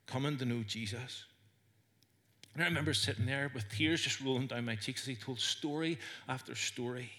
coming 0.06 0.38
to 0.38 0.46
know 0.46 0.62
Jesus. 0.62 1.24
And 2.54 2.62
I 2.62 2.68
remember 2.68 2.94
sitting 2.94 3.26
there 3.26 3.50
with 3.56 3.68
tears 3.70 4.02
just 4.02 4.22
rolling 4.22 4.48
down 4.48 4.66
my 4.66 4.76
cheeks 4.76 5.02
as 5.02 5.08
he 5.08 5.16
told 5.16 5.40
story 5.40 5.98
after 6.30 6.54
story. 6.54 7.10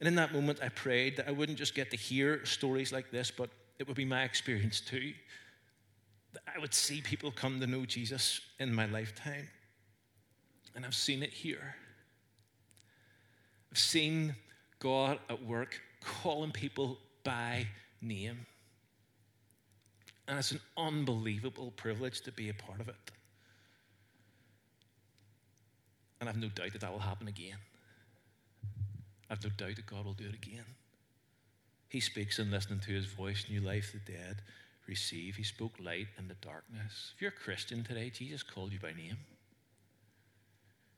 And 0.00 0.06
in 0.06 0.14
that 0.16 0.32
moment, 0.32 0.58
I 0.62 0.68
prayed 0.68 1.16
that 1.16 1.28
I 1.28 1.30
wouldn't 1.30 1.58
just 1.58 1.74
get 1.74 1.90
to 1.90 1.96
hear 1.96 2.44
stories 2.44 2.92
like 2.92 3.10
this, 3.10 3.30
but 3.30 3.48
it 3.78 3.86
would 3.86 3.96
be 3.96 4.04
my 4.04 4.24
experience 4.24 4.80
too. 4.80 5.12
That 6.34 6.42
I 6.54 6.58
would 6.58 6.74
see 6.74 7.00
people 7.00 7.30
come 7.30 7.60
to 7.60 7.66
know 7.66 7.86
Jesus 7.86 8.40
in 8.58 8.74
my 8.74 8.86
lifetime. 8.86 9.48
And 10.74 10.84
I've 10.84 10.94
seen 10.94 11.22
it 11.22 11.30
here. 11.30 11.74
I've 13.72 13.78
seen 13.78 14.34
God 14.78 15.18
at 15.30 15.42
work 15.42 15.80
calling 16.02 16.50
people 16.50 16.98
by 17.24 17.66
name. 18.02 18.46
And 20.28 20.38
it's 20.38 20.52
an 20.52 20.60
unbelievable 20.76 21.72
privilege 21.76 22.20
to 22.22 22.32
be 22.32 22.50
a 22.50 22.54
part 22.54 22.80
of 22.80 22.88
it. 22.88 22.96
And 26.20 26.28
I've 26.28 26.36
no 26.36 26.48
doubt 26.48 26.72
that 26.72 26.80
that 26.80 26.92
will 26.92 26.98
happen 26.98 27.28
again. 27.28 27.56
I've 29.30 29.42
no 29.42 29.50
doubt 29.50 29.76
that 29.76 29.86
God 29.86 30.04
will 30.04 30.14
do 30.14 30.26
it 30.26 30.34
again. 30.34 30.64
He 31.88 32.00
speaks 32.00 32.38
and 32.38 32.50
listening 32.50 32.80
to 32.80 32.92
his 32.92 33.06
voice, 33.06 33.46
new 33.48 33.60
life, 33.60 33.92
the 33.92 34.12
dead, 34.12 34.42
receive. 34.86 35.36
He 35.36 35.42
spoke 35.42 35.74
light 35.80 36.08
in 36.18 36.28
the 36.28 36.34
darkness. 36.34 37.12
If 37.14 37.22
you're 37.22 37.30
a 37.30 37.44
Christian 37.44 37.84
today, 37.84 38.10
Jesus 38.10 38.42
called 38.42 38.72
you 38.72 38.78
by 38.78 38.92
name. 38.92 39.18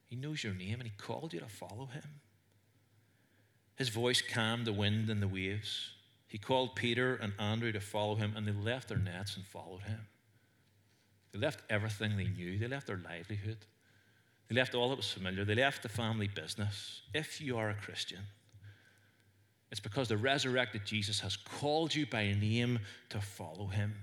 He 0.08 0.16
knows 0.16 0.42
your 0.42 0.54
name 0.54 0.80
and 0.80 0.84
He 0.84 0.92
called 0.96 1.34
you 1.34 1.40
to 1.40 1.48
follow 1.48 1.86
Him. 1.86 2.20
His 3.76 3.90
voice 3.90 4.22
calmed 4.22 4.66
the 4.66 4.72
wind 4.72 5.08
and 5.10 5.22
the 5.22 5.28
waves. 5.28 5.90
He 6.26 6.38
called 6.38 6.74
Peter 6.74 7.14
and 7.14 7.32
Andrew 7.38 7.72
to 7.72 7.80
follow 7.80 8.16
Him, 8.16 8.34
and 8.36 8.46
they 8.46 8.52
left 8.52 8.88
their 8.88 8.98
nets 8.98 9.36
and 9.36 9.46
followed 9.46 9.82
Him. 9.82 10.06
They 11.32 11.38
left 11.38 11.62
everything 11.70 12.16
they 12.16 12.24
knew, 12.24 12.58
they 12.58 12.66
left 12.66 12.86
their 12.86 13.00
livelihood, 13.02 13.58
they 14.48 14.56
left 14.56 14.74
all 14.74 14.88
that 14.88 14.96
was 14.96 15.10
familiar, 15.10 15.44
they 15.44 15.54
left 15.54 15.82
the 15.82 15.88
family 15.88 16.28
business. 16.28 17.02
If 17.14 17.40
you 17.40 17.58
are 17.58 17.70
a 17.70 17.74
Christian, 17.74 18.20
it's 19.70 19.80
because 19.80 20.08
the 20.08 20.16
resurrected 20.16 20.86
Jesus 20.86 21.20
has 21.20 21.36
called 21.36 21.94
you 21.94 22.06
by 22.06 22.32
name 22.32 22.78
to 23.10 23.20
follow 23.20 23.66
him. 23.66 23.94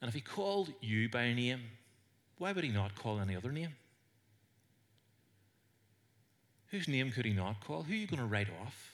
And 0.00 0.08
if 0.08 0.14
he 0.14 0.20
called 0.20 0.72
you 0.80 1.08
by 1.08 1.32
name, 1.32 1.60
why 2.38 2.52
would 2.52 2.64
he 2.64 2.70
not 2.70 2.94
call 2.96 3.20
any 3.20 3.36
other 3.36 3.52
name? 3.52 3.74
Whose 6.70 6.88
name 6.88 7.10
could 7.10 7.24
he 7.24 7.32
not 7.32 7.60
call? 7.64 7.82
Who 7.82 7.92
are 7.92 7.96
you 7.96 8.06
going 8.06 8.20
to 8.20 8.26
write 8.26 8.48
off? 8.62 8.92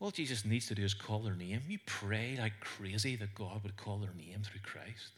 All 0.00 0.10
Jesus 0.10 0.44
needs 0.44 0.66
to 0.66 0.74
do 0.74 0.84
is 0.84 0.94
call 0.94 1.20
their 1.20 1.34
name. 1.34 1.62
You 1.68 1.78
pray 1.86 2.36
like 2.38 2.60
crazy 2.60 3.16
that 3.16 3.34
God 3.34 3.62
would 3.62 3.76
call 3.76 3.98
their 3.98 4.12
name 4.14 4.42
through 4.42 4.60
Christ. 4.60 5.12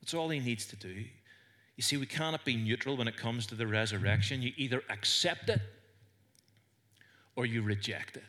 That's 0.00 0.14
all 0.14 0.28
he 0.28 0.38
needs 0.38 0.66
to 0.66 0.76
do. 0.76 1.04
You 1.76 1.82
see, 1.82 1.96
we 1.96 2.06
cannot 2.06 2.44
be 2.44 2.56
neutral 2.56 2.96
when 2.96 3.08
it 3.08 3.16
comes 3.16 3.46
to 3.46 3.54
the 3.54 3.66
resurrection. 3.66 4.42
You 4.42 4.52
either 4.56 4.82
accept 4.88 5.48
it 5.48 5.60
or 7.36 7.46
you 7.46 7.62
reject 7.62 8.16
it. 8.16 8.22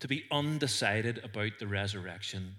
To 0.00 0.08
be 0.08 0.24
undecided 0.30 1.24
about 1.24 1.52
the 1.58 1.66
resurrection 1.66 2.56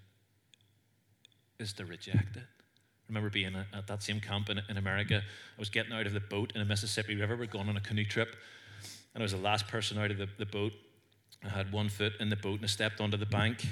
is 1.60 1.74
to 1.74 1.86
reject 1.86 2.36
it. 2.36 2.44
I 2.44 3.08
remember 3.10 3.30
being 3.30 3.56
at 3.56 3.86
that 3.86 4.02
same 4.02 4.20
camp 4.20 4.50
in, 4.50 4.60
in 4.68 4.78
America. 4.78 5.18
I 5.18 5.60
was 5.60 5.70
getting 5.70 5.94
out 5.94 6.08
of 6.08 6.14
the 6.14 6.20
boat 6.20 6.52
in 6.56 6.60
the 6.60 6.66
Mississippi 6.66 7.16
River. 7.16 7.38
We're 7.38 7.46
going 7.46 7.70
on 7.70 7.78
a 7.78 7.82
canoe 7.82 8.06
trip, 8.06 8.36
and 9.14 9.22
I 9.22 9.24
was 9.24 9.34
the 9.34 9.38
last 9.38 9.68
person 9.68 10.00
out 10.00 10.10
of 10.10 10.18
the, 10.18 10.28
the 10.40 10.48
boat. 10.48 10.74
I 11.44 11.50
had 11.50 11.72
one 11.72 11.90
foot 11.90 12.14
in 12.20 12.30
the 12.30 12.36
boat 12.36 12.56
and 12.56 12.64
I 12.64 12.68
stepped 12.68 13.00
onto 13.00 13.18
the 13.18 13.28
bank. 13.28 13.68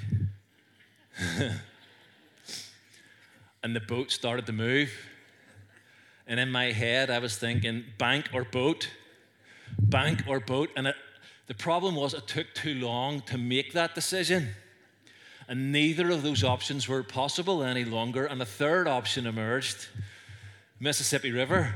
and 3.64 3.74
the 3.74 3.80
boat 3.80 4.12
started 4.12 4.46
to 4.46 4.52
move. 4.52 4.92
And 6.28 6.38
in 6.38 6.52
my 6.52 6.70
head, 6.70 7.10
I 7.10 7.18
was 7.18 7.36
thinking, 7.36 7.84
bank 7.98 8.28
or 8.32 8.44
boat? 8.44 8.88
bank 9.78 10.24
or 10.26 10.40
boat. 10.40 10.70
And 10.76 10.88
it, 10.88 10.96
the 11.46 11.54
problem 11.54 11.94
was 11.94 12.14
it 12.14 12.26
took 12.26 12.52
too 12.54 12.74
long 12.74 13.20
to 13.22 13.38
make 13.38 13.72
that 13.72 13.94
decision. 13.94 14.48
And 15.48 15.72
neither 15.72 16.10
of 16.10 16.22
those 16.22 16.42
options 16.42 16.88
were 16.88 17.02
possible 17.02 17.62
any 17.62 17.84
longer. 17.84 18.26
And 18.26 18.40
a 18.40 18.46
third 18.46 18.88
option 18.88 19.26
emerged 19.26 19.88
Mississippi 20.80 21.32
River. 21.32 21.74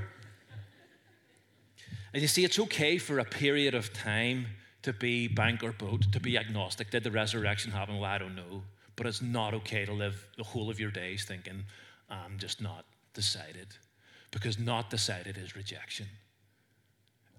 And 2.14 2.22
you 2.22 2.28
see, 2.28 2.44
it's 2.44 2.58
okay 2.58 2.96
for 2.98 3.18
a 3.18 3.24
period 3.24 3.74
of 3.74 3.92
time 3.92 4.46
to 4.82 4.92
be 4.92 5.28
bank 5.28 5.62
or 5.62 5.72
boat, 5.72 6.10
to 6.12 6.20
be 6.20 6.38
agnostic. 6.38 6.90
Did 6.90 7.04
the 7.04 7.10
resurrection 7.10 7.72
happen? 7.72 7.96
Well, 7.96 8.10
I 8.10 8.16
don't 8.16 8.34
know. 8.34 8.62
But 8.98 9.06
it's 9.06 9.22
not 9.22 9.54
okay 9.54 9.86
to 9.86 9.92
live 9.92 10.22
the 10.36 10.44
whole 10.44 10.68
of 10.68 10.78
your 10.78 10.90
days 10.90 11.24
thinking, 11.24 11.64
I'm 12.10 12.36
just 12.36 12.60
not 12.60 12.84
decided. 13.14 13.68
Because 14.30 14.58
not 14.58 14.90
decided 14.90 15.38
is 15.38 15.56
rejection 15.56 16.06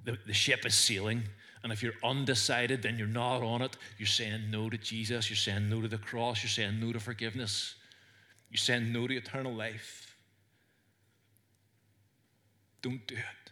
the, 0.06 0.18
the 0.26 0.34
ship 0.34 0.66
is 0.66 0.76
sailing. 0.76 1.24
And 1.64 1.74
if 1.74 1.84
you're 1.84 1.94
undecided, 2.04 2.82
then 2.82 2.98
you're 2.98 3.08
not 3.08 3.44
on 3.44 3.62
it. 3.62 3.76
You're 3.98 4.08
saying 4.08 4.50
no 4.50 4.70
to 4.70 4.78
Jesus. 4.78 5.30
You're 5.30 5.38
saying 5.38 5.70
no 5.70 5.82
to 5.82 5.88
the 5.88 5.98
cross. 5.98 6.42
You're 6.42 6.50
saying 6.50 6.80
no 6.80 6.94
to 6.94 7.00
forgiveness. 7.00 7.76
You're 8.50 8.58
saying 8.58 8.92
no 8.94 9.08
to 9.08 9.16
eternal 9.16 9.54
life. 9.54 10.16
Don't 12.82 13.06
do 13.08 13.16
it. 13.16 13.52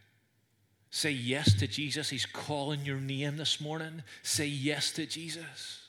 Say 0.90 1.12
yes 1.12 1.54
to 1.60 1.68
Jesus. 1.68 2.10
He's 2.10 2.26
calling 2.26 2.86
your 2.86 3.00
name 3.00 3.36
this 3.36 3.60
morning. 3.60 4.04
Say 4.24 4.48
yes 4.48 4.92
to 4.94 5.06
Jesus. 5.06 5.87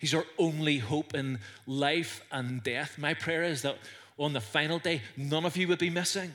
He's 0.00 0.14
our 0.14 0.24
only 0.38 0.78
hope 0.78 1.14
in 1.14 1.38
life 1.66 2.24
and 2.32 2.60
death. 2.64 2.98
My 2.98 3.14
prayer 3.14 3.44
is 3.44 3.62
that 3.62 3.76
on 4.18 4.32
the 4.32 4.40
final 4.40 4.80
day, 4.80 5.02
none 5.16 5.44
of 5.44 5.56
you 5.56 5.68
would 5.68 5.78
be 5.78 5.90
missing 5.90 6.32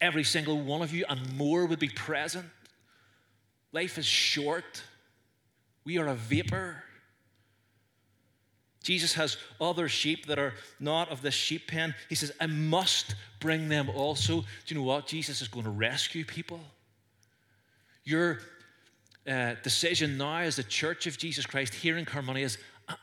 every 0.00 0.24
single 0.24 0.60
one 0.60 0.82
of 0.82 0.92
you 0.92 1.04
and 1.08 1.36
more 1.36 1.66
would 1.66 1.78
be 1.78 1.88
present. 1.88 2.46
Life 3.72 3.98
is 3.98 4.06
short. 4.06 4.82
We 5.84 5.98
are 5.98 6.08
a 6.08 6.14
vapor. 6.14 6.82
Jesus 8.82 9.14
has 9.14 9.36
other 9.60 9.88
sheep 9.88 10.26
that 10.26 10.38
are 10.38 10.54
not 10.78 11.10
of 11.10 11.22
this 11.22 11.34
sheep 11.34 11.68
pen. 11.68 11.94
He 12.08 12.14
says, 12.14 12.32
I 12.40 12.46
must 12.46 13.14
bring 13.38 13.68
them 13.68 13.90
also. 13.90 14.40
Do 14.40 14.46
you 14.74 14.76
know 14.76 14.86
what? 14.86 15.06
Jesus 15.06 15.42
is 15.42 15.48
going 15.48 15.64
to 15.64 15.70
rescue 15.70 16.24
people. 16.24 16.60
Your 18.04 18.40
uh, 19.28 19.54
decision 19.62 20.16
now 20.16 20.38
as 20.38 20.56
the 20.56 20.62
church 20.62 21.06
of 21.06 21.18
Jesus 21.18 21.46
Christ 21.46 21.74
here 21.74 21.98
in 21.98 22.04
Carnmoney 22.04 22.42
is 22.42 22.58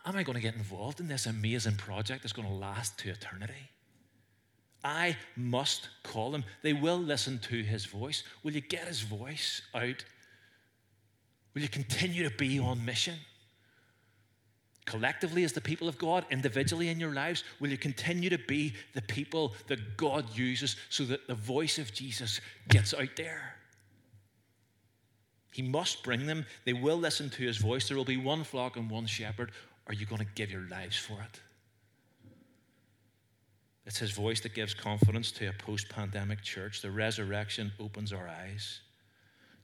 Am 0.06 0.16
I 0.16 0.24
going 0.24 0.36
to 0.36 0.42
get 0.42 0.56
involved 0.56 1.00
in 1.00 1.08
this 1.08 1.26
amazing 1.28 1.76
project 1.76 2.24
that's 2.24 2.34
going 2.34 2.48
to 2.48 2.54
last 2.54 2.98
to 3.00 3.10
eternity? 3.10 3.72
I 4.84 5.16
must 5.36 5.90
call 6.04 6.32
them. 6.32 6.44
They 6.62 6.74
will 6.74 6.98
listen 6.98 7.40
to 7.40 7.64
his 7.64 7.86
voice. 7.86 8.24
Will 8.44 8.54
you 8.54 8.62
get 8.62 8.88
his 8.88 9.02
voice 9.02 9.62
out? 9.74 10.04
Will 11.54 11.62
you 11.62 11.70
continue 11.70 12.28
to 12.28 12.36
be 12.36 12.60
on 12.60 12.84
mission? 12.86 13.16
Collectively, 14.86 15.44
as 15.44 15.52
the 15.52 15.60
people 15.60 15.90
of 15.90 15.98
God, 15.98 16.26
individually 16.30 16.88
in 16.88 17.00
your 17.00 17.14
lives, 17.14 17.44
will 17.60 17.70
you 17.70 17.78
continue 17.78 18.30
to 18.30 18.38
be 18.38 18.74
the 18.94 19.02
people 19.02 19.54
that 19.68 19.98
God 19.98 20.26
uses 20.38 20.78
so 20.90 21.04
that 21.06 21.28
the 21.28 21.36
voice 21.36 21.78
of 21.78 21.94
Jesus 21.94 22.40
gets 22.70 22.94
out 22.94 23.16
there? 23.18 23.57
He 25.58 25.64
must 25.64 26.04
bring 26.04 26.28
them. 26.28 26.46
They 26.66 26.74
will 26.74 26.98
listen 26.98 27.32
to 27.32 27.42
his 27.42 27.58
voice. 27.58 27.88
There 27.88 27.98
will 27.98 28.06
be 28.06 28.16
one 28.16 28.44
flock 28.44 28.78
and 28.78 28.92
one 28.92 29.08
shepherd. 29.08 29.52
Are 29.88 29.94
you 29.96 30.06
going 30.06 30.20
to 30.20 30.28
give 30.36 30.52
your 30.52 30.68
lives 30.70 30.96
for 30.96 31.14
it? 31.14 31.40
It's 33.88 33.98
his 33.98 34.12
voice 34.12 34.40
that 34.42 34.54
gives 34.54 34.76
confidence 34.76 35.32
to 35.32 35.48
a 35.48 35.54
post 35.54 35.90
pandemic 35.90 36.44
church. 36.44 36.84
The 36.84 36.92
resurrection 36.92 37.72
opens 37.80 38.14
our 38.14 38.28
eyes 38.28 38.82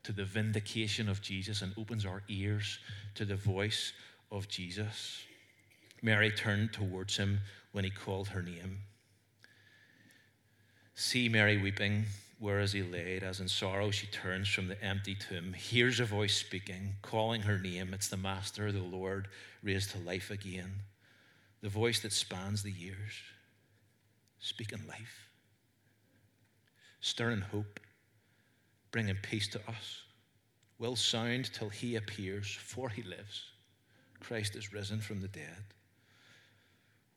to 0.02 0.12
the 0.12 0.26
vindication 0.26 1.08
of 1.08 1.22
Jesus 1.22 1.62
and 1.62 1.72
opens 1.78 2.08
our 2.08 2.24
ears 2.28 2.80
to 3.14 3.24
the 3.24 3.36
voice 3.36 3.94
of 4.32 4.48
Jesus. 4.48 5.22
Mary 6.02 6.32
turned 6.32 6.74
towards 6.74 7.18
him 7.18 7.40
when 7.72 7.84
he 7.84 7.92
called 7.92 8.30
her 8.30 8.42
name. 8.42 8.80
See 10.96 11.30
Mary 11.30 11.62
weeping, 11.62 12.06
whereas 12.44 12.74
he 12.74 12.84
laid, 12.84 13.24
as 13.24 13.40
in 13.40 13.48
sorrow 13.48 13.90
she 13.90 14.06
turns 14.08 14.50
from 14.50 14.68
the 14.68 14.84
empty 14.84 15.16
tomb, 15.16 15.54
hears 15.54 16.02
a 16.02 16.06
voice 16.06 16.36
speaking, 16.36 16.94
calling 17.02 17.40
her 17.40 17.58
name. 17.58 17.94
It's 17.94 18.10
the 18.10 18.18
Master, 18.18 18.70
the 18.70 18.84
Lord, 18.84 19.30
raised 19.64 19.92
to 19.92 20.00
life 20.00 20.30
again, 20.30 20.74
the 21.62 21.70
voice 21.70 22.02
that 22.02 22.12
spans 22.12 22.62
the 22.62 22.70
years 22.72 23.14
speaking 24.40 24.86
life, 24.90 25.30
stirring 27.00 27.40
hope, 27.40 27.80
bringing 28.92 29.16
peace 29.24 29.48
to 29.48 29.60
us, 29.70 30.02
will 30.80 30.98
sound 30.98 31.50
till 31.54 31.70
he 31.70 31.96
appears, 31.96 32.54
for 32.62 32.90
he 32.90 33.04
lives. 33.04 33.46
Christ 34.20 34.58
is 34.58 34.74
risen 34.74 35.00
from 35.00 35.22
the 35.22 35.30
dead. 35.30 35.64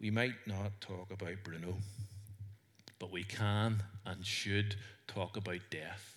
We 0.00 0.12
might 0.12 0.46
not 0.46 0.80
talk 0.80 1.10
about 1.10 1.42
Bruno, 1.42 1.78
but 2.98 3.12
we 3.12 3.24
can 3.24 3.82
and 4.04 4.24
should 4.24 4.76
talk 5.06 5.36
about 5.36 5.60
death 5.70 6.16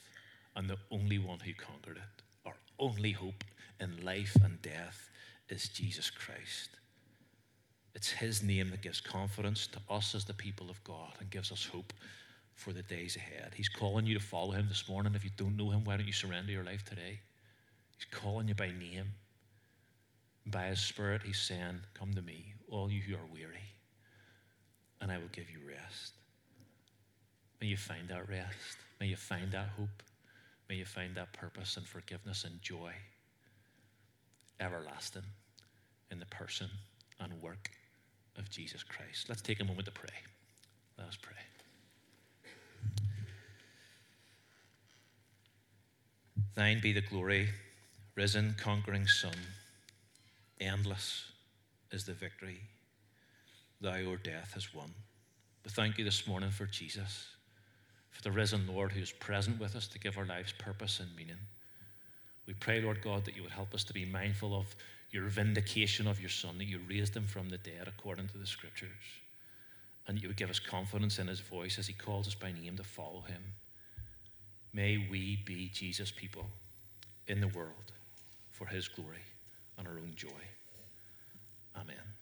and 0.56 0.70
the 0.70 0.78
only 0.92 1.18
one 1.18 1.40
who 1.40 1.54
conquered 1.54 1.98
it. 1.98 2.24
Our 2.46 2.56
only 2.80 3.12
hope 3.12 3.44
in 3.80 4.04
life 4.04 4.36
and 4.44 4.62
death 4.62 5.10
is 5.50 5.70
Jesus 5.70 6.10
Christ. 6.10 6.70
It's 7.96 8.12
His 8.12 8.44
name 8.44 8.70
that 8.72 8.82
gives 8.82 9.02
confidence 9.02 9.68
to 9.68 9.80
us 9.90 10.16
as 10.16 10.26
the 10.26 10.34
people 10.34 10.70
of 10.70 10.84
God 10.84 11.14
and 11.20 11.30
gives 11.30 11.52
us 11.52 11.66
hope 11.66 11.94
for 12.54 12.74
the 12.74 12.84
days 12.84 13.16
ahead. 13.16 13.54
He's 13.56 13.70
calling 13.70 14.06
you 14.06 14.14
to 14.18 14.24
follow 14.24 14.52
Him 14.52 14.68
this 14.68 14.88
morning. 14.88 15.16
If 15.16 15.24
you 15.24 15.32
don't 15.38 15.58
know 15.58 15.70
Him, 15.70 15.84
why 15.84 15.98
don't 15.98 16.06
you 16.08 16.14
surrender 16.14 16.52
your 16.52 16.64
life 16.64 16.84
today? 16.84 17.20
He's 17.98 18.06
calling 18.12 18.48
you 18.48 18.56
by 18.56 18.68
name. 18.68 19.14
By 20.46 20.68
His 20.68 20.80
Spirit, 20.80 21.24
He's 21.24 21.40
saying, 21.40 21.82
Come 21.94 22.14
to 22.14 22.22
me, 22.22 22.54
all 22.70 22.92
you 22.92 23.02
who 23.02 23.16
are 23.16 23.28
weary, 23.34 23.64
and 25.02 25.12
I 25.12 25.18
will 25.18 25.30
give 25.32 25.50
you 25.50 25.60
rest. 25.68 26.19
May 27.62 27.68
you 27.68 27.78
find 27.78 28.08
that 28.10 28.28
rest. 28.30 28.78
May 29.00 29.08
you 29.08 29.16
find 29.16 29.52
that 29.52 29.70
hope. 29.78 30.04
May 30.70 30.76
you 30.76 30.86
find 30.86 31.16
that 31.16 31.34
purpose 31.34 31.78
and 31.78 31.86
forgiveness 31.86 32.44
and 32.44 32.62
joy 32.62 32.92
everlasting 34.60 35.24
in 36.12 36.20
the 36.20 36.26
person 36.28 36.70
and 37.20 37.42
work 37.42 37.70
of 38.38 38.50
Jesus 38.50 38.84
Christ. 38.84 39.30
Let's 39.30 39.42
take 39.42 39.60
a 39.60 39.66
moment 39.66 39.86
to 39.86 39.92
pray. 39.92 40.10
Let 40.98 41.08
us 41.08 41.18
pray. 41.22 41.36
Thine 46.56 46.80
be 46.82 46.92
the 46.92 47.02
glory, 47.02 47.50
risen, 48.16 48.56
conquering 48.60 49.08
Son, 49.08 49.36
endless 50.60 51.32
is 51.92 52.06
the 52.06 52.14
victory 52.14 52.60
thou, 53.82 53.96
O 53.96 54.18
death, 54.18 54.52
has 54.54 54.74
won. 54.74 54.94
We 55.64 55.72
thank 55.72 55.98
you 55.98 56.04
this 56.04 56.28
morning 56.28 56.52
for 56.52 56.66
Jesus, 56.66 57.28
for 58.20 58.24
the 58.24 58.36
risen 58.36 58.68
Lord 58.68 58.92
who 58.92 59.02
is 59.02 59.14
present 59.14 59.62
with 59.62 59.78
us 59.78 59.88
to 59.88 60.00
give 60.00 60.18
our 60.18 60.26
lives 60.26 60.54
purpose 60.60 61.00
and 61.00 61.08
meaning. 61.16 61.38
We 62.48 62.54
pray, 62.54 62.82
Lord 62.82 63.02
God, 63.02 63.24
that 63.24 63.36
you 63.36 63.44
would 63.44 63.52
help 63.52 63.74
us 63.74 63.86
to 63.86 63.94
be 63.94 64.04
mindful 64.04 64.54
of 64.54 64.76
your 65.12 65.30
vindication 65.30 66.06
of 66.06 66.20
your 66.20 66.30
Son, 66.30 66.58
that 66.58 66.66
you 66.66 66.82
raised 66.90 67.16
him 67.16 67.26
from 67.26 67.48
the 67.48 67.58
dead 67.58 67.88
according 67.88 68.28
to 68.28 68.38
the 68.38 68.46
Scriptures, 68.46 68.90
and 70.06 70.18
that 70.18 70.22
you 70.22 70.28
would 70.28 70.36
give 70.36 70.50
us 70.50 70.60
confidence 70.60 71.18
in 71.18 71.28
his 71.28 71.40
voice 71.40 71.80
as 71.80 71.88
he 71.88 71.94
calls 71.94 72.28
us 72.28 72.36
by 72.36 72.52
name 72.52 72.76
to 72.76 72.84
follow 72.84 73.22
him. 73.22 73.42
May 74.74 75.08
we 75.10 75.40
be 75.46 75.70
Jesus' 75.74 76.12
people 76.12 76.48
in 77.28 77.40
the 77.40 77.48
world 77.48 77.94
for 78.52 78.68
his 78.68 78.90
glory 78.90 79.24
and 79.78 79.88
our 79.88 79.94
own 79.94 80.12
joy. 80.16 80.28
Amen. 81.74 82.19